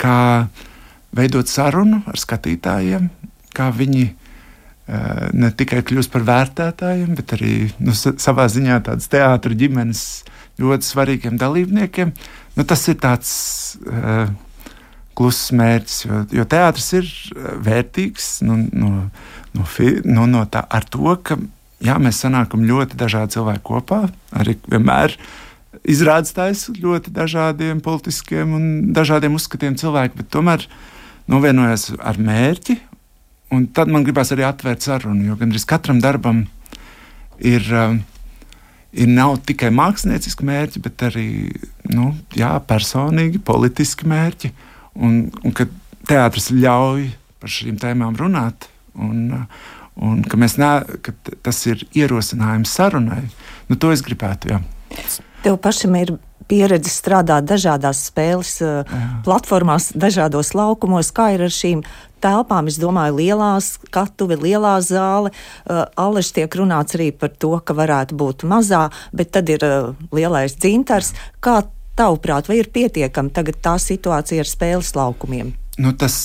kā 0.00 0.18
veidot 1.12 1.48
sarunu 1.48 2.02
ar 2.08 2.20
skatītājiem, 2.20 3.08
kā 3.52 3.70
viņi 3.76 4.04
ne 5.32 5.50
tikai 5.56 5.80
kļūst 5.86 6.12
par 6.12 6.24
vērtētājiem, 6.28 7.12
bet 7.16 7.36
arī 7.36 7.54
nu, 7.80 7.94
savā 7.96 8.48
ziņā 8.50 8.80
tādas 8.88 9.08
teātris 9.12 9.60
ģimenes 9.60 10.02
ļoti 10.60 10.88
svarīgiem 10.88 11.38
dalībniekiem. 11.40 12.12
Nu, 12.56 12.64
tas 12.68 12.82
ir 12.90 12.98
tāds 13.00 13.30
uh, 13.86 14.26
kluss 15.18 15.52
mērķis, 15.56 15.98
jo, 16.06 16.20
jo 16.38 16.44
teātris 16.48 16.88
ir 16.98 17.08
eh, 17.08 17.48
vērtīgs 17.66 18.30
nu, 18.46 18.58
no, 18.72 18.92
no, 19.56 19.66
no, 20.04 20.26
no 20.30 20.44
tā, 20.50 20.64
ar 20.68 20.86
to, 20.88 21.16
ka 21.24 21.38
jā, 21.82 21.98
mēs 22.02 22.22
sanākam 22.24 22.64
ļoti 22.68 22.98
dažādi 23.00 23.36
cilvēki 23.36 23.64
kopā. 23.66 24.04
Arī 24.38 24.56
vienmēr 24.70 25.16
izrādās 25.88 26.68
ļoti 26.76 27.12
dažādiem 27.14 27.82
politiskiem 27.84 28.56
un 28.56 28.70
dažādiem 28.94 29.34
uzskatiem 29.38 29.76
cilvēki, 29.80 30.20
bet 30.20 30.32
tomēr 30.32 30.66
novienojas 31.30 31.90
ar 31.98 32.20
mērķi. 32.20 32.78
Un 33.52 33.66
tad 33.76 33.90
man 33.92 34.04
gribās 34.06 34.32
arī 34.32 34.46
atvērt 34.48 34.84
sarunu, 34.84 35.26
jo 35.28 35.36
gandrīz 35.40 35.68
katram 35.68 36.00
darbam 36.00 36.46
ir. 37.38 37.68
Uh, 37.68 38.00
ir 38.92 39.08
nav 39.08 39.38
tikai 39.48 39.70
mākslinieciski 39.74 40.44
mērķi, 40.46 40.82
bet 40.84 41.04
arī 41.08 41.26
nu, 41.92 42.12
jā, 42.36 42.52
personīgi, 42.68 43.40
politiski 43.44 44.08
mērķi. 44.08 44.52
Un, 44.98 45.30
un 45.42 45.54
ka 45.56 45.68
teātris 46.08 46.50
ļauj 46.52 47.06
par 47.42 47.52
šīm 47.52 47.78
tēmām 47.82 48.16
runāt, 48.18 48.68
un, 48.94 49.46
un 49.96 50.20
ka, 50.26 50.38
ne, 50.38 50.72
ka 51.02 51.14
tas 51.42 51.62
ir 51.70 51.86
ierosinājums 51.96 52.74
sarunai, 52.76 53.24
nu, 53.70 53.78
to 53.80 53.92
es 53.94 54.04
gribētu. 54.04 54.52
Jā. 54.52 54.60
Tev 55.42 55.58
pašam 55.62 55.96
ir 55.98 56.14
pieredze 56.52 56.90
strādāt 56.92 57.46
dažādās 57.48 58.04
spēles 58.10 58.58
Jā. 58.60 58.84
platformās, 59.24 59.90
dažādos 59.96 60.52
laukumos. 60.58 61.12
Kā 61.14 61.32
ir 61.34 61.46
ar 61.46 61.54
šīm 61.54 61.82
telpām. 62.22 62.68
Es 62.70 62.78
domāju, 62.82 63.18
lielā 63.18 63.52
skatuve, 63.64 64.38
lielā 64.40 64.76
zāle. 64.84 65.32
Uh, 65.64 65.84
Alež 65.98 66.32
tiek 66.36 66.54
runāts 66.58 66.96
arī 66.98 67.10
par 67.16 67.32
to, 67.34 67.54
ka 67.64 67.76
varētu 67.78 68.18
būt 68.18 68.46
mazā, 68.48 68.88
bet 69.16 69.32
tad 69.34 69.50
ir 69.52 69.64
uh, 69.66 69.92
lielais 70.14 70.54
dzintars. 70.58 71.12
Kā 71.42 71.62
tavuprāt, 71.98 72.48
vai 72.50 72.60
ir 72.60 72.70
pietiekami 72.74 73.32
tagad 73.34 73.60
tā 73.64 73.76
situācija 73.82 74.44
ar 74.44 74.50
spēles 74.50 74.94
laukumiem? 74.98 75.54
Nu, 75.80 75.94
tas 75.96 76.16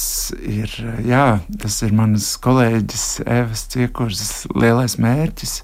ir, 0.44 0.72
jā, 1.08 1.40
tas 1.62 1.80
ir 1.86 1.94
mans 1.96 2.34
kolēģis 2.44 3.06
Evas 3.24 3.64
Ciekuras 3.72 4.44
lielais 4.52 4.98
mērķis 5.00 5.62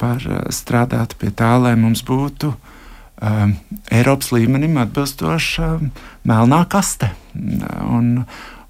par 0.00 0.24
uh, 0.24 0.46
strādāt 0.50 1.14
pie 1.20 1.30
tā, 1.36 1.52
lai 1.60 1.76
mums 1.78 2.02
būtu 2.06 2.54
um, 2.54 3.52
Eiropas 3.92 4.32
līmenim 4.34 4.80
atbilstoša 4.82 5.70
um, 5.76 5.90
melnā 6.26 6.64
kaste. 6.72 7.12
Un, 7.36 8.24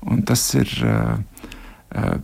Un 0.07 0.23
tas 0.23 0.43
ir, 0.55 0.71
uh, 0.87 1.19
uh, 1.97 2.17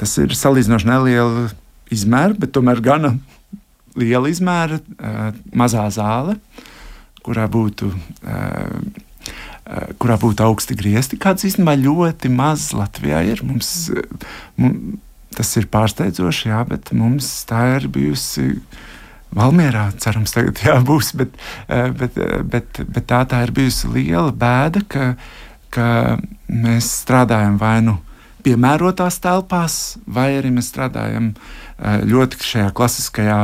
tas 0.00 0.16
ir 0.22 0.32
salīdzinoši 0.36 0.88
neliela 0.88 1.48
izmēra, 1.92 2.36
bet 2.38 2.54
tomēr 2.56 2.80
gana 2.84 3.16
liela 3.98 4.30
izmēra, 4.32 4.80
uh, 4.80 5.26
mazā 5.52 5.84
zāle, 5.92 6.38
kurā 7.24 7.48
būtu. 7.50 7.92
Kurā 10.02 10.16
būtu 10.18 10.42
augsti 10.44 10.74
griezti, 10.76 11.16
kāds 11.22 11.46
īstenībā 11.46 11.76
ļoti 11.78 12.28
maz 12.34 12.72
Latvijā 12.74 13.22
ir. 13.30 13.44
Mums, 13.46 13.92
mums, 14.58 14.98
tas 15.32 15.52
ir 15.56 15.68
pārsteidzoši, 15.72 16.50
jā, 16.50 16.58
bet 16.68 16.90
mums 16.96 17.28
tā 17.48 17.62
ir 17.78 17.86
bijusi 17.94 18.56
Valmjerā. 19.32 19.86
Cerams, 20.02 20.34
tagad 20.34 20.60
jā, 20.66 20.74
būs, 20.84 21.14
bet, 21.16 21.38
bet, 21.70 22.18
bet, 22.50 22.82
bet 22.82 23.08
tā, 23.08 23.22
tā 23.30 23.44
ir 23.46 23.54
bijusi 23.54 23.88
liela 23.94 24.34
bēda, 24.34 24.82
ka 24.92 25.06
uh, 25.14 25.30
ka 25.72 26.18
mēs 26.48 26.88
strādājam 27.02 27.58
vai 27.60 27.80
nu 27.84 27.96
piemērotās 28.42 29.20
telpās, 29.22 29.76
vai 30.06 30.32
arī 30.38 30.52
mēs 30.54 30.72
strādājam 30.72 31.32
ļoti 31.80 32.42
šajā 32.42 32.72
klasiskajā 32.76 33.40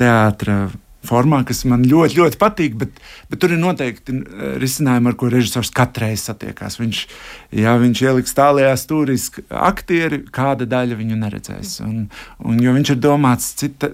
teātris 0.00 0.74
formā, 1.06 1.40
kas 1.46 1.64
man 1.68 1.84
ļoti, 1.86 2.18
ļoti 2.20 2.38
patīk, 2.40 2.76
bet, 2.80 3.00
bet 3.30 3.40
tur 3.42 3.54
ir 3.54 3.60
noteikti 3.62 4.14
eh, 4.16 4.56
risinājumi, 4.62 5.10
ar 5.10 5.16
ko 5.18 5.30
režisors 5.32 5.72
katru 5.74 6.06
reizi 6.06 6.28
satiekās. 6.28 6.78
Viņš, 6.80 7.02
ja 7.62 7.76
viņš 7.80 8.02
ieliks 8.04 8.36
tālajā 8.36 8.72
stūrī 8.80 9.16
aktieri, 9.48 10.22
kāda 10.34 10.68
daļa 10.70 10.98
viņu 10.98 11.18
neredzēs. 11.20 11.76
Un, 11.86 12.06
un, 12.44 12.62
jo 12.62 12.74
viņš 12.76 12.94
ir 12.94 13.02
domāts 13.02 13.50
cita, 13.60 13.90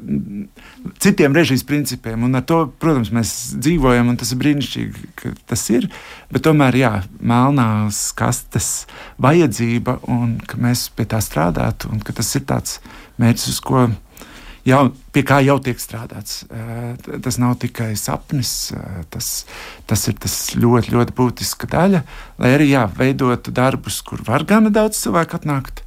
citiem 1.02 1.36
režijas 1.36 1.66
principiem, 1.68 2.26
un 2.26 2.40
ar 2.40 2.46
to, 2.48 2.64
protams, 2.82 3.12
mēs 3.14 3.34
dzīvojam, 3.58 4.12
un 4.12 4.20
tas 4.20 4.32
ir 4.34 4.42
brīnišķīgi, 4.42 5.10
ka 5.20 5.34
tas 5.52 5.66
ir. 5.74 5.88
Bet 6.32 6.46
tomēr, 6.46 6.78
jā, 6.80 6.94
melnās 7.20 8.04
kastes 8.18 8.72
vajadzība, 9.22 10.00
un 10.10 10.38
ka 10.48 10.60
mēs 10.60 10.88
pie 10.96 11.08
tā 11.08 11.22
strādātu, 11.24 11.92
un 11.92 12.02
ka 12.02 12.16
tas 12.16 12.32
ir 12.38 12.46
tāds 12.48 12.80
mērķis, 13.20 13.52
uz 13.52 13.60
ko 13.62 13.86
mēs 13.90 14.00
jau, 14.68 14.80
pie 15.14 15.22
kā 15.26 15.40
jau 15.44 15.58
tiek 15.62 15.80
strādāts. 15.82 16.42
Tas 17.24 17.38
nav 17.42 17.56
tikai 17.62 17.92
sapnis, 17.98 18.72
tas, 19.12 19.30
tas 19.90 20.08
ir 20.10 20.18
tas 20.22 20.36
ļoti, 20.58 20.94
ļoti 20.96 21.16
būtiska 21.18 21.70
daļa, 21.72 22.02
lai 22.42 22.52
arī 22.56 22.72
jā, 22.72 22.86
veidotu 22.98 23.54
darbus, 23.54 24.02
kur 24.06 24.22
var 24.26 24.46
gana 24.48 24.72
daudz 24.74 25.00
cilvēku 25.02 25.40
atnākt. 25.40 25.84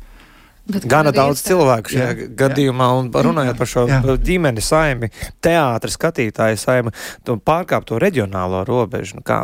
Bet 0.65 0.87
Gana 0.89 1.11
daudz 1.13 1.37
iespēja. 1.37 1.51
cilvēku 1.51 1.91
šajā 1.93 2.05
jā, 2.09 2.27
gadījumā, 2.39 2.87
un 2.97 3.09
runājot 3.13 3.59
par 3.59 3.69
šo 3.69 3.83
jā. 3.85 3.99
ģimeni 4.25 4.63
saimi, 4.65 5.11
teātris 5.45 5.93
skatītāju 5.93 6.57
saimi, 6.57 6.93
to 7.21 7.35
pārkāpt 7.37 7.85
to 7.91 7.99
reģionālo 8.01 8.63
robežu. 8.65 9.19
Nu, 9.19 9.25
kā, 9.25 9.43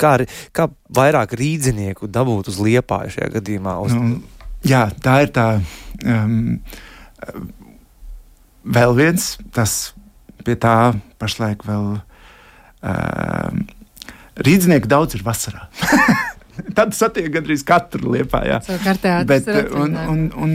kā, 0.00 0.14
kā 0.56 0.68
vairāk 0.96 1.36
rīdzinieku 1.36 2.08
dabūt 2.08 2.48
uz 2.54 2.60
liepāju 2.64 3.18
šajā 3.18 3.28
gadījumā? 3.36 3.76
Uz... 3.84 3.98
Nu, 4.00 4.48
jā, 4.64 4.86
tā 5.04 5.18
ir 5.26 5.34
tā. 5.36 5.46
Um, 6.00 6.56
vēl 8.66 8.96
viens, 8.98 9.36
tas 9.54 9.94
pie 10.46 10.56
tā 10.58 10.94
pašlaik 11.20 11.64
vēl 11.66 11.86
uh, 11.98 13.60
rīznieki 14.46 14.90
daudz 14.90 15.18
ir 15.18 15.24
vasarā. 15.26 15.68
Tad 16.76 16.94
satiek 16.96 17.28
gandrīz 17.34 17.64
katru 17.68 18.14
liepā. 18.14 18.42
Jā. 18.48 18.58
Bet, 19.28 19.48
un, 19.76 19.96
un, 20.08 20.26
un, 20.40 20.54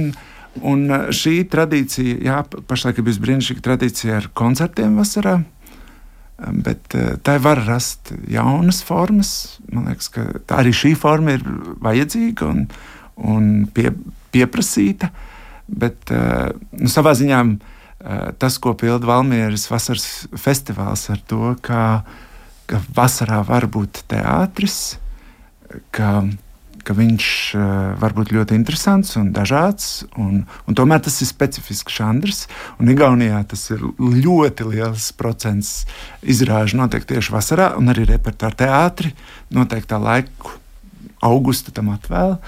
un 0.66 0.86
šī 1.14 1.42
tradīcija, 1.52 2.22
jā, 2.26 2.40
pašlaik 2.70 3.00
ir 3.00 3.08
bijusi 3.08 3.26
brīnišķīga 3.26 3.66
tradīcija 3.68 4.16
ar 4.18 4.30
koncertiem 4.38 4.96
vasarā. 4.98 5.40
Bet 6.66 6.96
tā 7.22 7.36
var 7.38 7.62
rast 7.68 8.16
jaunas 8.26 8.82
formas. 8.82 9.60
Man 9.70 9.92
liekas, 9.92 10.10
ka 10.16 10.26
arī 10.58 10.74
šī 10.74 10.96
forma 10.98 11.36
ir 11.38 11.46
vajadzīga 11.86 12.48
un, 12.50 12.64
un 13.22 13.52
pie, 13.76 13.92
pieprasīta. 14.34 15.12
Bet 15.70 16.10
nu, 16.10 16.90
savā 16.90 17.14
ziņā 17.16 17.44
uh, 17.46 17.54
Eh, 17.54 17.71
tas, 18.42 18.58
ko 18.58 18.74
pilda 18.78 19.08
Valmieras 19.10 19.68
vasaras 19.72 20.28
festivāls 20.40 21.08
ar 21.14 21.20
to, 21.30 21.56
ka, 21.62 22.04
ka 22.70 22.82
vasarā 22.96 23.42
var 23.48 23.68
būt 23.72 24.04
teātris, 24.12 24.98
ka, 25.94 26.24
ka 26.82 26.96
viņš 26.98 27.28
uh, 27.56 27.66
var 28.02 28.16
būt 28.18 28.34
ļoti 28.36 28.58
interesants 28.58 29.14
un 29.20 29.30
dažāds, 29.36 30.06
un, 30.20 30.44
un 30.66 30.78
tomēr 30.78 31.04
tas 31.06 31.20
ir 31.22 31.30
specifisks 31.30 32.00
žanrs. 32.02 32.46
Un 32.82 32.92
Igaunijā 32.92 33.44
tas 33.54 33.68
ir 33.74 33.86
ļoti 34.00 34.68
liels 34.72 35.12
procents 35.18 35.86
izrāžu 36.22 36.82
notiek 36.82 37.06
tieši 37.08 37.36
vasarā, 37.38 37.74
un 37.78 37.94
arī 37.94 38.08
repertuāra 38.10 38.64
teātri 38.66 39.14
noteiktā 39.54 40.02
laiku 40.02 40.58
augusta 41.22 41.74
tam 41.74 41.94
atvēl. 41.94 42.40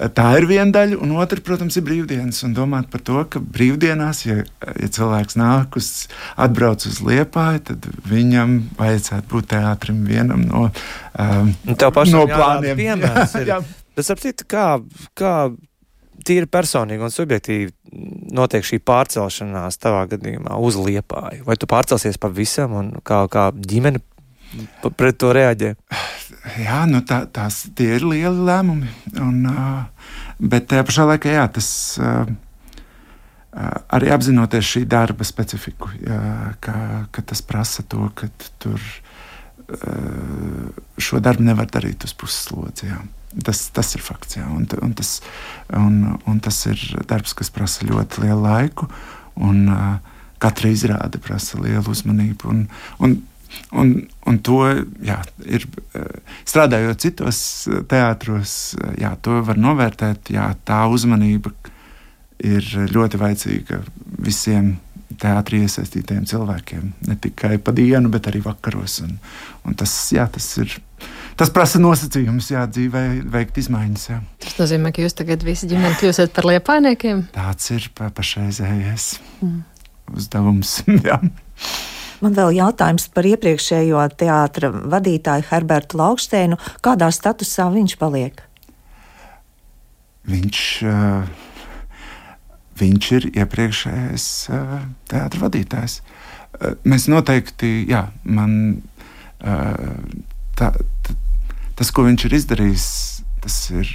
Tā 0.00 0.26
ir 0.38 0.46
viena 0.48 0.72
daļa, 0.72 0.96
un 1.04 1.12
otra, 1.20 1.40
protams, 1.44 1.76
ir 1.76 1.84
brīvdienas. 1.84 2.40
Un 2.46 2.54
domāt 2.56 2.88
par 2.92 3.02
to, 3.04 3.18
ka 3.28 3.42
brīvdienās, 3.42 4.22
ja, 4.24 4.38
ja 4.80 4.90
cilvēks 4.96 5.36
nāk 5.36 5.76
uz, 5.76 5.90
atbrauc 6.40 6.86
uz 6.88 7.02
liepāju, 7.04 7.64
tad 7.72 7.88
viņam 8.08 8.56
vajadzētu 8.78 9.28
būt 9.32 9.50
teātrim 9.52 10.04
vienam 10.08 10.46
no, 10.46 10.68
um, 11.20 11.52
no 11.68 12.24
plāniem. 12.30 12.80
Piemērs 12.80 13.36
ir. 13.42 13.50
jā, 13.52 13.58
jā. 13.60 13.80
Bet, 13.98 14.08
ap 14.14 14.22
citu, 14.22 14.46
kā, 14.48 14.66
kā 15.18 15.34
tīri 16.24 16.48
personīgi 16.48 17.04
un 17.04 17.12
subjektīvi 17.12 18.32
notiek 18.36 18.64
šī 18.66 18.80
pārcelšanās 18.86 19.80
tavā 19.82 20.06
gadījumā 20.14 20.56
uz 20.64 20.78
liepāju? 20.80 21.44
Vai 21.44 21.58
tu 21.60 21.68
pārcelsies 21.70 22.20
pavisam 22.20 22.76
un 22.80 22.92
kā, 23.04 23.24
kā 23.32 23.50
ģimene 23.52 24.00
pret 24.96 25.20
to 25.20 25.34
reaģē? 25.36 25.74
jā, 26.60 26.82
nu 26.90 27.02
tā, 27.06 27.24
tās 27.30 27.64
ir 27.80 28.06
lieli 28.06 28.46
lēmumi. 28.48 28.92
Un, 29.20 29.42
uh, 29.50 30.12
bet 30.40 30.70
tajā 30.70 30.86
pašā 30.88 31.08
laikā 31.14 31.34
jā, 31.38 31.48
tas. 31.58 31.70
Uh, 32.00 32.30
arī 33.90 34.12
apzinoties 34.14 34.62
šī 34.62 34.84
darba 34.86 35.26
specifiku, 35.26 35.90
jā, 35.98 36.54
ka, 36.62 36.74
ka 37.10 37.24
tas 37.26 37.40
prasa 37.42 37.82
to, 37.82 38.04
ka 38.14 38.28
tur 38.62 38.78
šo 40.98 41.20
darbu 41.22 41.44
nevar 41.46 41.68
darīt 41.70 42.04
uz 42.06 42.14
puslodzi. 42.16 42.88
Jā. 42.90 43.00
Tas, 43.46 43.68
tas 43.70 43.92
ir 43.94 44.02
fakts, 44.02 44.34
jā, 44.40 44.46
un, 44.50 44.64
un, 44.82 44.94
tas, 44.98 45.20
un, 45.78 46.00
un 46.26 46.40
tas 46.42 46.56
ir 46.66 46.80
darbs, 47.06 47.36
kas 47.38 47.52
prasa 47.54 47.86
ļoti 47.86 48.24
lielu 48.24 48.40
laiku, 48.42 48.88
un 49.38 49.68
uh, 49.70 50.16
katra 50.42 50.72
izrāde 50.74 51.20
prasa 51.22 51.60
lielu 51.62 51.84
uzmanību. 51.92 52.50
Un, 52.50 52.64
un, 52.98 53.14
un, 53.72 53.94
un 54.28 54.38
to 54.44 54.60
jā, 55.04 55.18
ir 55.46 55.66
strādājot 56.48 57.02
citos 57.02 57.40
teātros, 57.90 58.54
jā, 59.00 59.14
to 59.22 59.40
var 59.46 59.60
novērtēt. 59.60 60.32
Jā, 60.34 60.52
tā 60.66 60.84
uzmanība 60.90 61.52
ir 62.40 62.66
ļoti 62.94 63.20
vajadzīga 63.20 63.82
visiem 64.20 64.76
teātrī 65.20 65.64
iesaistītajiem 65.66 66.26
cilvēkiem. 66.28 66.92
Ne 67.08 67.16
tikai 67.20 67.58
pa 67.62 67.74
dienu, 67.76 68.10
bet 68.12 68.28
arī 68.30 68.42
vakaros. 68.44 69.00
Un, 69.04 69.16
un 69.66 69.76
tas, 69.78 69.92
jā, 70.14 70.26
tas 70.30 70.46
ir. 70.62 70.78
Tas 71.40 71.52
prasa 71.52 71.80
nosacījumus, 71.80 72.50
jā, 72.52 72.66
dzīvē, 72.68 73.04
veikt 73.32 73.60
izmaiņas. 73.62 74.06
Jā. 74.10 74.18
Tas 74.44 74.58
nozīmē, 74.58 74.92
ka 74.92 75.04
jūs 75.04 75.16
tagad 75.16 75.44
visi 75.46 75.68
ģimeni 75.70 75.96
kļūsiet 76.00 76.34
par 76.36 76.48
liepainiekiem? 76.50 77.22
Tāds 77.32 77.70
ir 77.72 77.86
pa, 77.96 78.10
pašreizējais 78.16 79.14
mm. 79.40 79.62
uzdevums. 80.20 80.80
Man 82.20 82.36
vēl 82.36 82.56
jautājums 82.58 83.08
par 83.14 83.28
iepriekšējo 83.28 84.02
teātra 84.20 84.70
vadītāju 84.70 85.48
Herbertu 85.50 86.00
Lauksteinu. 86.00 86.58
Kādā 86.84 87.08
statusā 87.14 87.70
viņš 87.72 87.96
paliek? 88.00 88.42
Viņš. 90.28 90.64
Uh, 90.84 91.46
viņš 92.80 93.10
ir 93.18 93.28
iepriekšējais 93.34 94.26
uh, 94.54 94.76
teātris 95.10 95.42
vadītājs. 95.42 95.96
Uh, 96.00 96.76
mēs 96.88 97.08
noteikti, 97.12 97.72
jā, 97.90 98.06
man 98.24 98.54
uh, 99.44 99.96
tā, 100.58 100.72
tā, 101.06 101.16
tas, 101.78 101.92
ko 101.94 102.06
viņš 102.08 102.26
ir 102.28 102.38
izdarījis, 102.40 102.86
tas 103.44 103.58
ir 103.72 103.90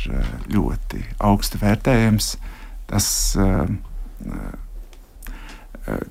ļoti 0.50 1.04
augsti 1.26 1.62
vērtējams. 1.62 2.32
Tas, 2.90 3.08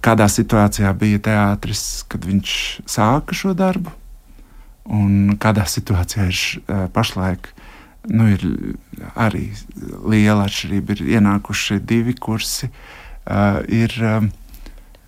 kādā 0.04 0.28
situācijā 0.30 0.92
bija 0.98 1.20
teātris, 1.28 2.04
kad 2.08 2.24
viņš 2.26 2.56
sāka 2.90 3.36
šo 3.36 3.54
darbu, 3.58 3.92
un 4.84 5.34
kādā 5.40 5.64
situācijā 5.70 6.28
ir 6.30 6.88
pašlaik 6.94 7.50
nu, 8.08 8.28
ir 8.34 8.44
arī 9.16 9.48
liela 10.04 10.46
atšķirība. 10.48 10.96
Ir 10.96 11.16
ienākuši 11.18 11.80
divi 11.84 12.14
kursi. 12.16 12.68
Uh, 13.24 13.62
ir, 13.72 13.94
uh, 14.04 14.26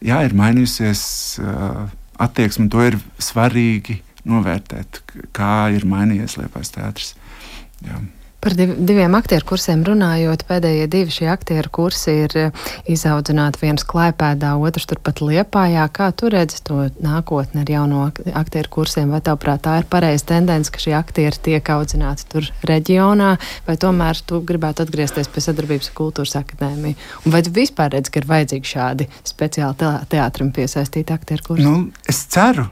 jā, 0.01 0.23
ir 0.25 0.35
mainījusies 0.37 1.03
uh, 1.43 1.87
attieksme, 2.23 2.71
to 2.73 2.81
ir 2.87 2.97
svarīgi 3.21 4.01
novērtēt, 4.27 5.03
kā 5.37 5.69
ir 5.77 5.85
mainījies 5.89 6.39
Liepais 6.41 6.73
teātris. 6.73 7.13
Jā. 7.85 8.01
Par 8.47 8.55
div, 8.55 8.77
diviem 8.79 9.15
aktieru 9.19 9.43
kursiem 9.43 9.81
runājot, 9.83 10.45
pēdējie 10.47 10.85
divi 10.87 11.11
šie 11.11 11.25
aktieru 11.33 11.71
kursi 11.75 12.13
ir 12.29 12.35
eh, 12.39 12.61
izaudzināti 12.95 13.59
viens 13.59 13.83
klājpēdā, 13.83 14.53
otrs 14.63 14.87
turpat 14.87 15.19
liepājā. 15.19 15.89
Kā 15.91 16.13
tu 16.15 16.31
redzi 16.31 16.61
to 16.63 16.85
nākotni 17.03 17.65
ar 17.65 17.73
jauno 17.75 18.05
aktieru 18.39 18.71
kursiem? 18.79 19.11
Vai 19.11 19.19
tavuprāt 19.27 19.65
tā 19.67 19.81
ir 19.81 19.91
pareiza 19.91 20.29
tendence, 20.31 20.71
ka 20.71 20.79
šie 20.79 20.95
aktieri 20.95 21.43
tiek 21.49 21.75
audzināti 21.75 22.31
tur 22.31 22.47
reģionā, 22.71 23.35
vai 23.67 23.79
tomēr 23.83 24.23
tu 24.23 24.39
gribētu 24.47 24.87
atgriezties 24.87 25.35
pie 25.35 25.43
sadarbības 25.43 25.91
ar 25.91 25.99
kultūras 25.99 26.39
akadēmiju? 26.39 27.03
Un 27.27 27.35
vai 27.35 27.43
tu 27.43 27.51
vispār 27.59 27.97
redzi, 27.99 28.15
ka 28.15 28.23
ir 28.23 28.31
vajadzīgi 28.31 28.77
šādi 28.77 29.11
speciāli 29.27 29.97
teātrim 30.15 30.55
piesaistīti 30.55 31.19
aktieru 31.19 31.51
kursi? 31.51 31.67
Nu, 31.67 31.89
es 32.07 32.29
ceru. 32.31 32.71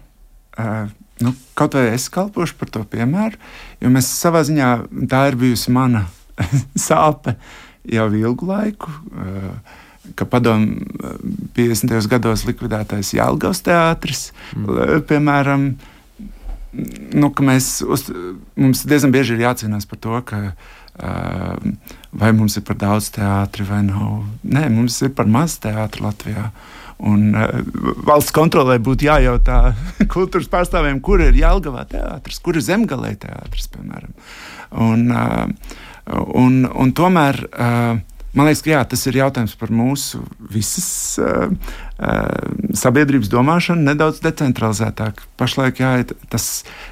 Uh, 0.54 0.86
nu, 1.22 1.34
kaut 1.54 1.76
vai 1.78 1.92
es 1.94 2.08
kalpošu 2.12 2.56
par 2.58 2.72
to 2.74 2.82
piemēru, 2.90 3.38
jo 3.82 3.92
mēs 3.92 4.10
savā 4.18 4.42
ziņā 4.46 4.70
tā 5.10 5.26
ir 5.30 5.38
bijusi 5.38 5.74
mana 5.74 6.06
sāpe 6.88 7.36
jau 7.90 8.08
ilgu 8.10 8.50
laiku. 8.50 8.92
Uh, 9.12 9.80
ka 10.14 10.26
padomu 10.28 10.84
50. 11.56 11.94
gados 12.12 12.42
likvidētais 12.44 13.14
Jālgavas 13.16 13.62
teātris, 13.64 14.26
mm. 14.52 15.04
piemēram, 15.08 15.62
nu, 17.16 17.30
mēs 17.48 17.78
uz, 17.88 18.10
mums 18.60 18.84
diezgan 18.84 19.14
bieži 19.14 19.38
ir 19.38 19.46
jācīnās 19.46 19.88
par 19.88 20.02
to, 20.04 20.20
ka 20.28 20.42
uh, 20.50 21.56
vai 22.12 22.34
mums 22.36 22.58
ir 22.60 22.66
par 22.68 22.76
daudz 22.82 23.08
teātri 23.16 23.64
vai 23.64 23.80
nav. 23.86 24.26
Nē, 24.44 24.66
mums 24.76 25.00
ir 25.06 25.14
par 25.16 25.30
maz 25.30 25.56
teātri 25.64 26.04
Latvijā. 26.04 26.50
Uh, 26.50 26.83
Un, 27.02 27.34
uh, 27.34 27.60
valsts 28.06 28.34
kontrolē 28.34 28.78
būtu 28.82 29.08
jājautā 29.08 29.58
kultūras 30.14 30.50
pārstāvjiem, 30.52 31.02
kur 31.04 31.22
ir 31.24 31.36
Jālgavā 31.38 31.84
teātris, 31.90 32.40
kur 32.44 32.58
ir 32.58 32.64
Zemgalē 32.64 33.14
teātris, 33.20 33.68
piemēram. 33.74 34.14
Un, 34.84 35.06
uh, 35.10 35.46
un, 36.38 36.64
un 36.70 36.92
tomēr 36.94 37.40
uh, 37.50 37.96
man 38.34 38.48
liekas, 38.48 38.62
ka 38.64 38.72
jā, 38.72 38.82
tas 38.90 39.04
ir 39.08 39.18
jautājums 39.20 39.54
par 39.58 39.72
mūsu 39.74 40.20
visas 40.54 40.88
uh, 41.22 41.46
uh, 41.50 42.74
sabiedrības 42.76 43.30
domāšanu 43.32 43.86
nedaudz 43.90 44.20
decentralizētāk. 44.24 45.22
Pašlaik 45.40 45.82
jā, 45.82 45.92
tas, 46.32 46.48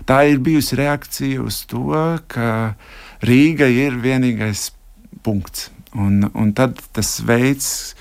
tā 0.09 0.23
ir 0.31 0.43
bijusi 0.45 0.79
reakcija 0.81 1.43
uz 1.43 1.62
to, 1.71 1.99
ka 2.33 2.75
Rīga 3.23 3.69
ir 3.71 3.99
vienīgais 4.03 4.71
punkts. 5.23 5.71
Un, 5.95 6.25
un 6.33 6.55
tad 6.57 6.81
tas 6.97 7.19
veids, 7.27 7.95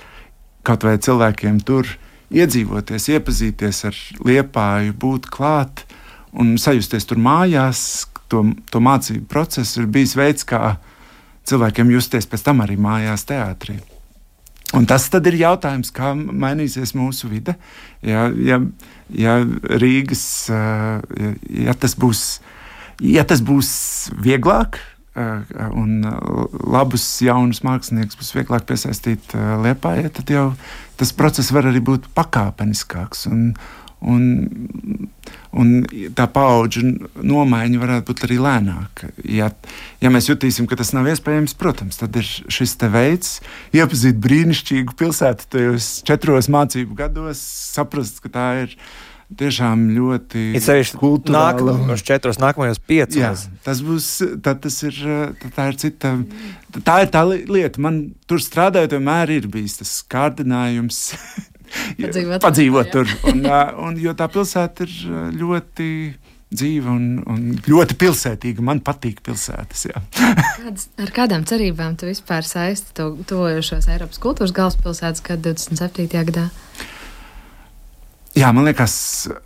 kaut 0.67 0.85
vai 0.87 0.97
cilvēkiem 1.01 1.59
tur 1.65 1.89
iedzīvoties, 2.31 3.09
iepazīties 3.15 3.83
ar 3.89 3.97
liepāju, 4.23 4.95
būt 4.97 5.27
klāt 5.33 5.85
un 6.31 6.55
sajusties 6.61 7.07
tur 7.09 7.21
mājās. 7.21 8.07
To, 8.31 8.45
to 8.71 8.79
mācību 8.79 9.25
procesu 9.27 9.81
ir 9.81 9.89
bijis 9.91 10.13
veids, 10.15 10.45
kā 10.47 10.77
cilvēkiem 11.49 11.89
justies 11.91 12.29
pēc 12.31 12.45
tam 12.45 12.61
arī 12.63 12.77
mājās, 12.79 13.25
teātrī. 13.27 13.81
Un 14.71 14.85
tas 14.87 15.09
ir 15.11 15.35
jautājums, 15.35 15.91
kā 15.91 16.13
mainīsies 16.15 16.93
mūsu 16.95 17.27
vide. 17.27 17.57
Ja, 18.07 18.29
ja, 18.31 18.61
ja 19.11 19.35
Rīgas, 19.43 20.23
ja, 20.47 21.33
ja 21.65 21.75
tas 21.75 21.97
būs, 21.99 22.39
ja 23.03 23.25
tas 23.27 23.43
būs 23.43 23.73
vieglāk, 24.15 24.79
un 25.15 26.05
labus 26.71 27.03
jaunus 27.25 27.63
māksliniekus 27.67 28.19
būs 28.19 28.31
vieglāk 28.37 28.63
piesaistīt 28.69 29.33
Lietpājai, 29.35 30.07
tad 30.15 30.31
jau 30.31 30.45
tas 30.99 31.11
process 31.17 31.51
var 31.51 31.67
arī 31.67 31.81
būt 31.83 32.07
pakāpeniskāks. 32.15 33.25
Un, 33.31 33.51
un, 34.01 34.23
un 35.51 35.73
tā 36.17 36.27
paudžu 36.31 36.83
nomaiņa 37.17 37.81
varētu 37.81 38.07
būt 38.07 38.25
arī 38.27 38.39
lēnāka. 38.41 39.11
Ja, 39.27 39.51
ja 40.01 40.13
mēs 40.13 40.29
jutīsim, 40.31 40.69
ka 40.69 40.79
tas 40.79 40.93
nav 40.95 41.09
iespējams, 41.11 41.57
protams, 41.59 41.99
tad 42.01 42.15
ir 42.21 42.27
šis 42.27 42.77
veids, 42.93 43.39
iepazīt 43.75 44.21
brīnišķīgu 44.21 44.97
pilsētu 44.99 45.49
tajos 45.57 45.93
četros 46.07 46.51
mācību 46.53 46.97
gados, 47.03 47.41
saprast, 47.75 48.23
ka 48.23 48.31
tā 48.31 48.49
ir 48.65 48.77
tiešām 49.39 49.85
ļoti 49.95 50.45
kultūrāli. 50.99 51.65
Nākamajos 51.67 52.03
četros, 52.07 52.39
nākamajos 52.41 52.81
piecos. 52.87 53.17
Jā, 53.19 53.61
tas 53.65 53.83
būs, 53.85 54.09
tad 54.43 54.61
tas 54.65 54.79
ir, 54.87 54.97
tā 55.55 55.69
ir 55.71 55.79
cita, 55.81 56.15
tā 56.87 56.97
ir 57.05 57.13
tā 57.13 57.23
lieta. 57.27 57.81
Man 57.83 58.01
tur 58.29 58.43
strādājot, 58.43 58.97
vienmēr 58.97 59.35
ir 59.37 59.47
bijis 59.51 59.79
tas 59.81 59.95
kārdinājums. 60.11 61.03
Padzīvot, 62.01 62.41
padzīvot 62.43 62.89
tur. 62.91 63.11
Un, 63.31 63.45
un, 63.79 63.95
jo 63.95 64.11
tā 64.19 64.25
pilsēta 64.27 64.83
ir 64.83 64.95
ļoti 65.39 65.87
dzīva 66.51 66.91
un, 66.91 67.05
un 67.31 67.43
ļoti 67.63 67.95
pilsētīga. 67.99 68.63
Man 68.65 68.81
patīk 68.83 69.21
pilsētas. 69.25 69.85
Kādas, 70.17 70.89
ar 70.99 71.13
kādām 71.15 71.45
cerībām 71.47 71.95
tu 71.99 72.09
vispār 72.09 72.43
saisti 72.47 72.95
to 72.97 73.13
tojošos 73.29 73.87
Eiropas 73.91 74.19
kultūras 74.19 74.55
galvaspilsētas 74.57 75.23
gada 75.29 75.53
27. 75.55 76.25
gadā? 76.31 76.49
Jā, 78.37 78.51
man 78.55 78.63
liekas, 78.63 78.93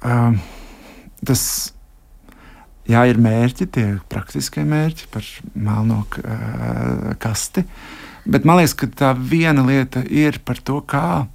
uh, 0.05 0.35
tas 1.25 1.43
jā, 2.85 3.01
ir 3.09 3.17
mērķi, 3.17 3.65
tie 3.73 3.85
praktiskie 4.11 4.65
mērķi 4.67 5.07
par 5.13 5.25
melno 5.57 6.03
uh, 6.05 7.15
kasti. 7.21 7.65
Bet 8.29 8.45
man 8.45 8.59
liekas, 8.59 8.75
ka 8.77 8.89
tā 8.89 9.13
viena 9.17 9.65
lieta 9.65 10.03
ir 10.05 10.37
par 10.45 10.61
to, 10.61 10.81
kā, 10.85 11.25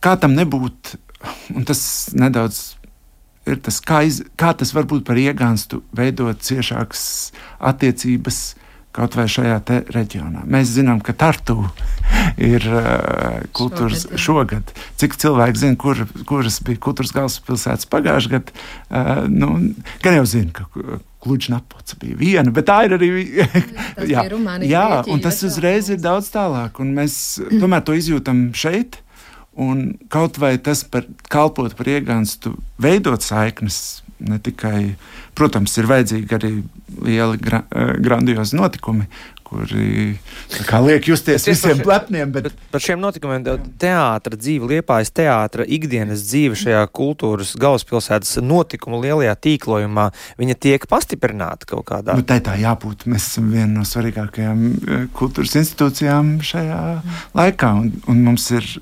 kā 0.00 0.16
tam 0.20 0.36
nebūt. 0.38 0.96
Un 1.56 1.68
tas 1.68 1.84
nedaudz 2.16 2.74
ir 3.48 3.60
tas, 3.64 3.80
kā, 3.84 4.02
iz, 4.08 4.22
kā 4.40 4.52
tas 4.56 4.72
var 4.76 4.88
būt 4.88 5.04
par 5.08 5.20
iegānstu, 5.20 5.82
veidot 5.96 6.40
ciešākas 6.44 7.04
attiecības 7.60 8.40
kaut 8.94 9.16
vai 9.18 9.26
šajā 9.30 9.58
reģionā. 9.94 10.44
Mēs 10.50 10.74
zinām, 10.76 11.00
ka 11.04 11.14
Tartu 11.18 11.56
ir 12.38 12.62
uh, 12.70 13.40
kultūras 13.56 14.04
šogad, 14.06 14.20
šogad. 14.26 14.70
Cik 15.00 15.16
cilvēki 15.22 15.62
zina, 15.64 15.78
kur, 15.80 16.04
kuras 16.28 16.60
bija 16.64 16.80
kultūras 16.82 17.14
galvaspilsētas 17.16 17.90
pagājušajā 17.90 18.36
gadā, 18.36 18.54
uh, 18.54 19.26
nu, 19.30 19.50
gan 20.04 20.20
jau 20.20 20.28
zina, 20.30 20.54
ka 20.54 20.68
Kluģnapots 21.24 21.96
bija 22.02 22.18
viena, 22.20 22.52
bet 22.52 22.66
tā 22.68 22.82
ir 22.84 22.94
arī. 22.98 23.08
jā, 24.12 24.26
Rumānija, 24.28 24.68
jā 24.68 24.84
Grieķija, 24.90 25.14
un 25.14 25.24
tas 25.24 25.40
uzreiz 25.48 25.88
ir 25.88 26.02
daudz 26.04 26.28
tālāk, 26.34 26.78
un 26.84 26.92
mēs 26.98 27.16
tomēr 27.48 27.84
to 27.86 27.96
izjūtam 27.96 28.50
šeit. 28.56 29.00
Un 29.54 29.92
kaut 30.10 30.40
vai 30.42 30.56
tas 30.58 30.82
par, 30.90 31.06
kalpot 31.30 31.76
par 31.78 31.86
iegānstu, 31.86 32.56
veidot 32.82 33.22
saiknes, 33.22 34.02
ne 34.22 34.38
tikai, 34.42 34.94
protams, 35.36 35.74
ir 35.80 35.88
vajadzīgi 35.90 36.36
arī 36.36 36.52
lieli 37.04 37.40
gra, 37.42 37.64
grandiozi 37.98 38.58
notikumi, 38.58 39.08
kuri 39.54 40.16
liek 40.84 41.08
justies 41.08 41.46
visiem 41.46 41.80
lepniem. 41.86 42.32
Bet... 42.34 42.50
Par 42.72 42.82
šiem 42.82 43.00
notikumiem 43.02 43.44
teātris 43.80 44.40
dzīve, 44.40 44.68
liepājas 44.74 45.12
teātris, 45.14 45.68
ikdienas 45.76 46.24
dzīve 46.26 46.58
šajā 46.58 46.82
kultūras 46.94 47.54
galvaspilsētas 47.60 48.38
notikumu 48.44 49.02
lielajā 49.04 49.36
tīklojumā, 49.46 50.08
viņa 50.40 50.58
tiek 50.66 50.86
pastiprināta 50.90 51.68
kaut 51.70 51.86
kādā. 51.90 52.16
Nu, 52.18 52.26
tā 52.26 52.40
ir 52.40 52.46
tā 52.48 52.56
jābūt. 52.60 53.06
Mēs 53.10 53.28
esam 53.32 53.50
viena 53.54 53.70
no 53.78 53.84
svarīgākajām 53.88 54.64
eh, 54.70 55.04
kultūras 55.16 55.58
institūcijām 55.60 56.38
šajā 56.44 56.80
laikā, 57.36 57.74
un, 57.82 57.92
un 58.10 58.24
mums 58.30 58.50
ir. 58.56 58.72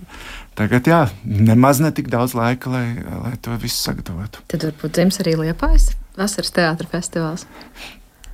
Tagad, 0.58 0.88
jā, 0.88 1.00
nemaz 1.24 1.80
ne 1.80 1.88
tik 1.96 2.10
daudz 2.12 2.36
laika, 2.36 2.70
lai, 2.72 2.86
lai 3.24 3.32
to 3.40 3.56
visu 3.62 3.78
sagatavotu. 3.78 4.44
Tad 4.52 4.68
varbūt 4.68 4.98
dzims 4.98 5.22
arī 5.24 5.38
Liepājas 5.40 5.92
vasaras 6.18 6.52
teātris 6.52 6.92
festivāls 6.92 7.48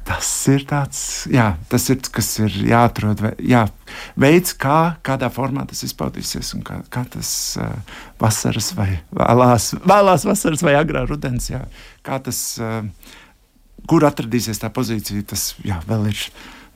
tas 0.08 0.28
ir 0.48 0.64
tāds, 0.68 1.00
jā, 1.32 1.50
tas 1.68 1.84
ir, 1.92 2.00
kas 2.12 2.30
ir 2.40 2.54
jāatrod, 2.70 3.20
jā, 3.44 3.66
veids, 4.20 4.54
kā, 4.56 4.96
kādā 5.04 5.28
formā 5.32 5.66
tas 5.68 5.82
izpaudīsies 5.84 6.54
un 6.56 6.64
kā, 6.66 6.80
kā 6.92 7.04
tas 7.12 7.30
uh, 7.60 7.74
vasaras 8.20 8.72
vai 8.78 8.88
vēlās, 9.12 9.74
vēlās 9.84 10.24
vasaras 10.28 10.64
vai 10.64 10.78
agrā 10.78 11.04
rudens, 11.08 11.50
jā, 11.52 11.64
kā 12.06 12.20
tas, 12.24 12.40
uh, 12.62 12.80
kur 13.88 14.06
atradīsies 14.08 14.62
tā 14.62 14.72
pozīcija, 14.72 15.26
tas 15.34 15.50
jā, 15.66 15.80
vēl 15.88 16.08
ir 16.14 16.24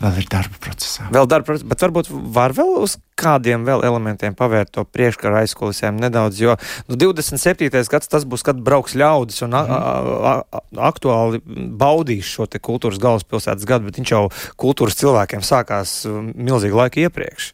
vēl 0.02 0.18
ir 0.22 0.26
darba 0.30 0.58
procesā. 0.62 1.06
Vēl 1.14 1.28
darba 1.30 1.48
procesā, 1.48 1.68
bet 1.70 1.82
varbūt 1.84 2.10
var 2.34 2.54
vēl 2.56 2.72
uz 2.82 2.96
kādiem 3.18 3.66
vēl 3.66 3.84
elementiem 3.86 4.34
pavērt 4.38 4.72
to 4.74 4.84
priekškaru 4.88 5.38
aizkulisēm 5.42 6.00
nedaudz, 6.02 6.40
jo 6.42 6.56
nu, 6.88 6.98
27. 6.98 7.70
gads 7.92 8.10
tas 8.10 8.26
būs, 8.28 8.44
kad 8.46 8.60
brauks 8.64 8.96
ļaudis 8.98 9.44
un 9.46 9.54
mm. 9.54 9.74
a, 9.76 10.32
a, 10.42 10.62
aktuāli 10.88 11.42
baudīs 11.78 12.28
šo 12.28 12.48
te 12.50 12.60
kultūras 12.62 13.00
galvaspilsētas 13.02 13.68
gadu, 13.68 13.88
bet 13.88 14.00
viņš 14.00 14.14
jau 14.14 14.24
kultūras 14.60 14.98
cilvēkiem 15.00 15.44
sākās 15.46 15.94
milzīgi 16.08 16.78
laika 16.78 17.04
iepriekš. 17.06 17.52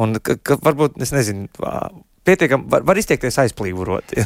Un 0.00 0.16
ka, 0.24 0.38
ka 0.40 0.60
varbūt, 0.64 0.96
es 1.04 1.12
nezinu, 1.16 1.50
pietiekam, 2.24 2.64
var, 2.72 2.86
var 2.88 3.00
izteikties 3.00 3.40
aizplīvurot. 3.44 4.16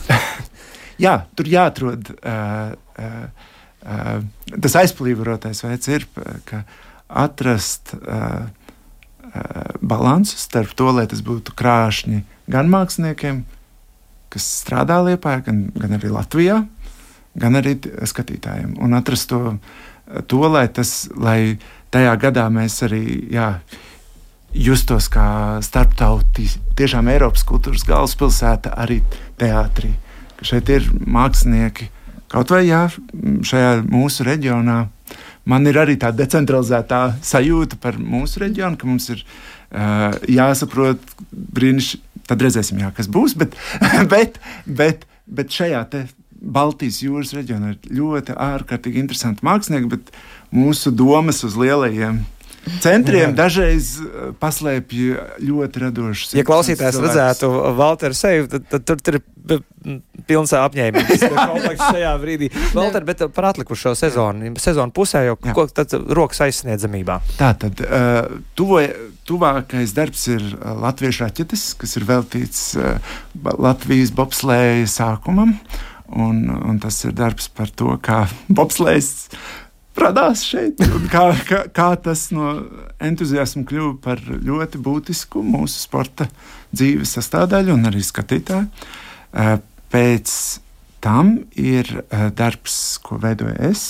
Jā, 1.04 1.18
tur 1.34 1.50
jāatrod. 1.50 2.12
Uh, 2.22 2.74
uh, 3.02 3.52
uh, 3.82 4.58
tas 4.62 4.76
aizplīvotais 4.84 5.64
veids 5.66 5.90
ir, 5.90 6.06
ka 6.46 6.62
uh, 6.62 6.82
atrast 7.08 7.94
uh, 7.94 8.46
uh, 8.46 9.74
balansu 9.80 10.38
starp 10.40 10.74
to, 10.76 10.90
lai 10.96 11.06
tas 11.10 11.22
būtu 11.24 11.54
krāšņi 11.56 12.22
gan 12.50 12.70
māksliniekiem, 12.72 13.44
kas 14.32 14.46
strādā 14.64 14.98
Lietpā, 15.04 15.38
gan, 15.46 15.66
gan 15.78 15.96
arī 15.96 16.10
Latvijā, 16.12 16.60
gan 17.38 17.58
arī 17.58 17.76
skatītājiem. 17.80 18.76
Un 18.82 18.96
atrast 18.98 19.30
to, 19.30 19.56
to 20.30 20.42
lai, 20.50 20.66
tas, 20.68 21.06
lai 21.16 21.56
tajā 21.94 22.14
gadā 22.20 22.46
mēs 22.52 22.80
arī 22.86 23.04
jā, 23.32 23.48
justos 24.54 25.08
kā 25.12 25.60
starptautis, 25.64 26.58
tiešām 26.78 27.10
Eiropas 27.10 27.44
kultūras 27.46 27.86
galvaspilsēta 27.88 28.74
arī 28.78 29.00
teātrī. 29.40 29.94
Šeit 30.44 30.68
ir 30.70 30.86
mākslinieki, 30.92 31.88
kaut 32.30 32.50
vai 32.52 32.64
jā, 32.66 32.86
šajā 33.46 33.78
mūsu 33.86 34.26
reģionā 34.26 34.84
man 35.50 35.70
ir 35.70 35.78
arī 35.80 35.96
tāda 36.00 36.22
decentralizētā 36.22 37.02
sajūta 37.24 37.78
par 37.82 37.98
mūsu 38.00 38.42
reģionu, 38.44 38.78
ka 38.80 38.88
mums 38.88 39.10
ir 39.14 39.22
uh, 39.24 40.12
jāsaprot 40.30 41.16
brīnišķīgi. 41.30 42.10
Tad 42.24 42.40
redzēsim, 42.40 42.78
jā, 42.80 42.88
kas 42.96 43.04
būs. 43.12 43.34
Bet, 43.36 43.52
bet, 44.14 44.38
bet, 44.64 45.02
bet 45.28 45.50
šajā 45.52 45.82
Baltijas 46.44 47.02
jūras 47.04 47.32
reģionā 47.36 47.74
ir 47.74 47.98
ļoti 47.98 48.36
ārkārtīgi 48.40 49.00
interesanti 49.00 49.44
mākslinieki, 49.44 49.90
bet 49.92 50.10
mūsu 50.54 50.92
domas 50.92 51.42
uz 51.44 51.56
lielajiem 51.60 52.22
centriem 52.84 53.30
Jā. 53.30 53.36
dažreiz 53.44 53.94
eh, 54.00 54.32
paslēpj 54.40 55.04
ļoti 55.44 55.84
radošus. 55.84 56.34
Ja 56.38 56.46
klausītājs 56.46 57.00
redzētu 57.02 57.50
Valteru 57.78 58.18
seju, 58.18 58.48
tad, 58.52 58.68
tad 58.70 58.88
tur, 58.88 59.02
tur 59.04 59.20
ir 59.20 59.24
pilns 60.28 60.54
apņēmības 60.56 61.24
šajā 61.80 62.12
brīdī. 62.22 62.50
Valter, 62.76 63.04
bet 63.06 63.24
par 63.36 63.50
atlikušo 63.50 63.94
sezonu, 63.98 64.54
sezonu 64.62 64.94
pusē 64.94 65.24
jau 65.28 65.36
ko, 65.44 65.66
tad 65.68 65.92
rokas 66.16 66.40
aizsniedzamībā. 66.46 67.18
Tā 67.38 67.52
tad 67.60 67.82
uh, 67.84 68.38
tuvoja, 68.58 68.94
tuvākais 69.28 69.94
darbs 69.96 70.28
ir 70.32 70.46
Latviešu 70.60 71.26
raķetes, 71.26 71.66
kas 71.80 71.98
ir 72.00 72.08
veltīts 72.08 72.62
uh, 72.80 73.18
Latvijas 73.42 74.14
bobslēja 74.16 74.88
sākumam. 74.90 75.58
Un, 76.14 76.44
un 76.52 76.76
tas 76.78 76.98
ir 77.06 77.14
darbs 77.16 77.48
par 77.48 77.70
to, 77.72 77.94
kā 78.04 78.24
bobslējas 78.58 79.12
radās 80.00 80.42
šeit. 80.46 80.80
Kā, 81.12 81.28
kā, 81.46 81.60
kā 81.74 81.88
tas 82.02 82.26
no 82.34 82.56
entuziasma 83.02 83.64
kļuva 83.68 83.94
par 84.02 84.20
ļoti 84.24 84.80
būtisku 84.82 85.42
mūsu 85.44 85.84
sporta 85.84 86.26
dzīves 86.74 87.14
sastāvdaļu 87.18 87.74
un 87.76 87.88
arī 87.90 88.02
skatītāju. 88.04 88.66
Eh, 89.34 89.56
pēc 89.94 90.34
tam 91.04 91.36
ir 91.58 91.90
eh, 92.02 92.28
darbs, 92.34 92.98
ko 93.04 93.18
veidoju 93.22 93.54
es 93.70 93.84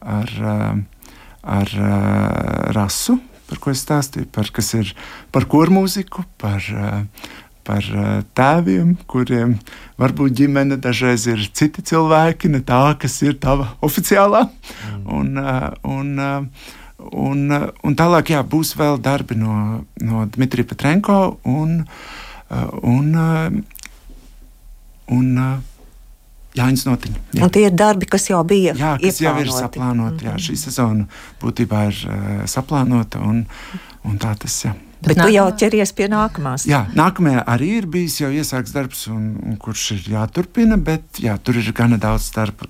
ar, 0.00 0.32
eh, 0.32 1.06
ar 1.42 1.72
rasu, 2.76 3.18
par 3.48 3.60
ko 3.62 3.72
es 3.72 3.82
stāstīju, 3.84 4.28
par, 4.32 4.48
ir 4.48 4.92
par 5.32 5.48
kormūziku, 5.50 6.24
par 6.40 6.62
par 7.66 7.86
eh, 7.86 8.10
tēviem, 8.36 8.94
kuriem 9.10 9.56
varbūt 10.00 10.36
ģimene 10.40 10.78
dažreiz 10.82 11.26
ir 11.30 11.42
citi 11.54 11.84
cilvēki, 11.92 12.50
ne 12.52 12.62
tā, 12.66 12.82
kas 13.00 13.20
ir 13.24 13.38
tava 13.42 13.72
oficiālā. 13.84 14.44
Mm. 14.48 15.02
Un, 15.18 15.32
eh, 15.42 15.68
un, 15.96 16.12
eh, 16.18 16.68
un, 17.26 17.44
un 17.82 17.98
tālāk 17.98 18.34
jā, 18.34 18.42
būs 18.46 18.74
vēl 18.78 19.00
darbi 19.02 19.38
no, 19.38 19.82
no 20.02 20.26
Dmitrija 20.30 20.70
Petrenko 20.72 21.18
un, 21.50 21.80
un, 22.82 23.14
un 25.16 25.28
Jānis 26.52 26.84
Notiņš. 26.84 27.18
Jā. 27.32 27.42
Un 27.46 27.52
tie 27.52 27.64
ir 27.66 27.74
darbi, 27.74 28.06
kas 28.12 28.28
jau 28.28 28.42
bija. 28.44 28.76
Jā, 28.76 28.94
kas 29.00 29.18
ieplānoti. 29.18 29.24
jau 29.24 29.34
ir 29.40 29.52
saplānoti. 29.56 30.24
Mm 30.24 30.30
-hmm. 30.30 30.38
Jā, 30.38 30.46
šī 30.46 30.56
sezona 30.60 31.06
būtībā 31.40 31.86
ir 31.88 32.00
uh, 32.06 32.46
saplānota 32.46 33.24
un, 33.24 33.46
un 34.04 34.18
tā 34.18 34.36
tas 34.38 34.64
ir. 34.64 34.91
Bet 35.02 35.18
Nā... 35.18 35.26
tu 35.26 35.34
jau 35.34 35.46
ķeries 35.58 35.92
pie 35.98 36.06
nākamās. 36.12 36.66
Jā, 36.70 36.84
nākamajā 36.98 37.42
arī 37.50 37.70
ir 37.80 37.88
bijis 37.90 38.20
jau 38.20 38.30
iesākts 38.30 38.74
darbs, 38.74 39.06
un, 39.10 39.32
un 39.42 39.56
kurš 39.60 39.88
ir 39.96 40.04
jāturpina, 40.14 40.78
bet 40.78 41.22
jā, 41.22 41.34
tur 41.42 41.58
ir 41.58 41.72
gana 41.76 41.98
daudz 42.02 42.28
starp, 42.30 42.62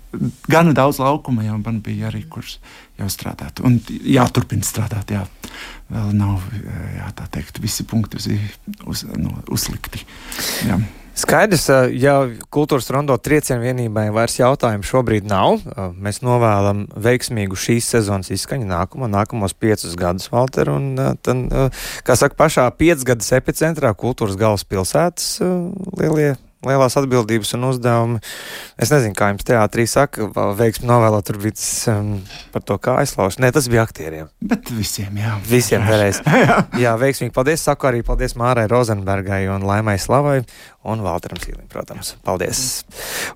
gana 0.49 0.73
daudz 0.77 1.03
laukuma 1.03 1.45
jau 1.45 1.59
man 1.61 1.83
bija 1.85 2.09
arī, 2.09 2.25
kurš 2.33 2.57
jau 3.01 3.11
strādāt. 3.13 3.61
Un 3.67 3.79
jāturpina 3.89 4.65
strādāt, 4.67 5.13
jā. 5.13 5.27
Vēl 5.93 6.17
nav, 6.17 6.49
jā, 6.97 7.13
tā 7.19 7.29
teikt, 7.37 7.61
visi 7.61 7.85
punkti 7.85 8.17
uz, 8.17 8.31
uz, 8.89 9.05
no, 9.13 9.37
uzlikti. 9.53 10.07
Jā. 10.65 10.81
Skaidrs, 11.23 11.69
ja 11.95 12.15
kultūras 12.53 12.89
rondo 12.91 13.15
triecienu 13.21 13.63
vienībai 13.63 14.09
vairs 14.15 14.39
jautājumu 14.41 14.87
šobrīd 14.87 15.29
nav, 15.31 15.61
mēs 15.95 16.19
novēlam 16.25 16.87
veiksmīgu 16.99 17.59
šīs 17.59 17.91
sezonas 17.95 18.33
izskaņu 18.35 18.67
nākamo, 18.71 19.11
nākamos 19.13 19.55
piecus 19.55 19.95
gadus, 19.99 20.31
Valter, 20.33 20.73
un 20.73 20.97
tad, 21.23 21.45
kā 22.07 22.19
saka, 22.19 22.39
pašā 22.43 22.67
piecgadas 22.79 23.31
epicentrā 23.39 23.95
kultūras 23.99 24.39
galvaspilsētas 24.41 25.37
lielie 26.01 26.33
lielās 26.67 26.97
atbildības 26.99 27.55
un 27.57 27.67
uzdevumi. 27.71 28.21
Es 28.81 28.93
nezinu, 28.93 29.15
kā 29.19 29.31
jums 29.33 29.47
teātrī 29.47 29.87
saka, 29.91 30.29
veiksmi 30.59 30.89
novēlot 30.91 31.27
tur 31.29 31.39
bija 31.43 31.57
um, 31.93 32.15
par 32.55 32.65
to, 32.67 32.79
kā 32.83 32.97
aizlauzt. 33.03 33.41
Nē, 33.43 33.53
tas 33.55 33.69
bija 33.73 33.85
aktieriem. 33.87 34.31
Bet 34.53 34.71
visiem, 34.75 35.17
jā. 35.19 35.35
Visiem 35.49 35.87
vēlreiz. 35.89 36.23
jā, 36.85 36.95
veiksmīgi. 37.01 37.35
Paldies. 37.35 37.65
Saku 37.67 37.91
arī 37.91 38.03
paldies 38.07 38.37
Mārai 38.39 38.69
Rozenbergai 38.71 39.45
un 39.53 39.67
Laimai 39.67 39.99
Slavai 40.03 40.41
un 40.89 41.05
Valteram 41.05 41.41
Sīlim, 41.43 41.67
protams. 41.73 42.15
Paldies. 42.27 42.63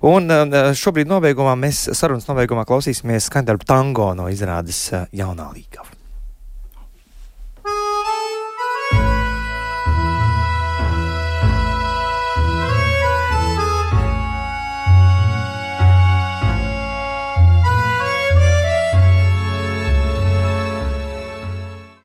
Un 0.07 0.31
uh, 0.31 0.71
šobrīd 0.77 1.09
nobeigumā 1.11 1.55
mēs 1.59 1.87
sarunas 1.97 2.27
nobeigumā 2.29 2.67
klausīsimies 2.67 3.31
skaņdarbu 3.31 3.67
tango 3.67 4.11
no 4.17 4.31
izrādes 4.31 4.87
uh, 4.93 5.07
jaunā 5.15 5.51
līgava. 5.55 5.96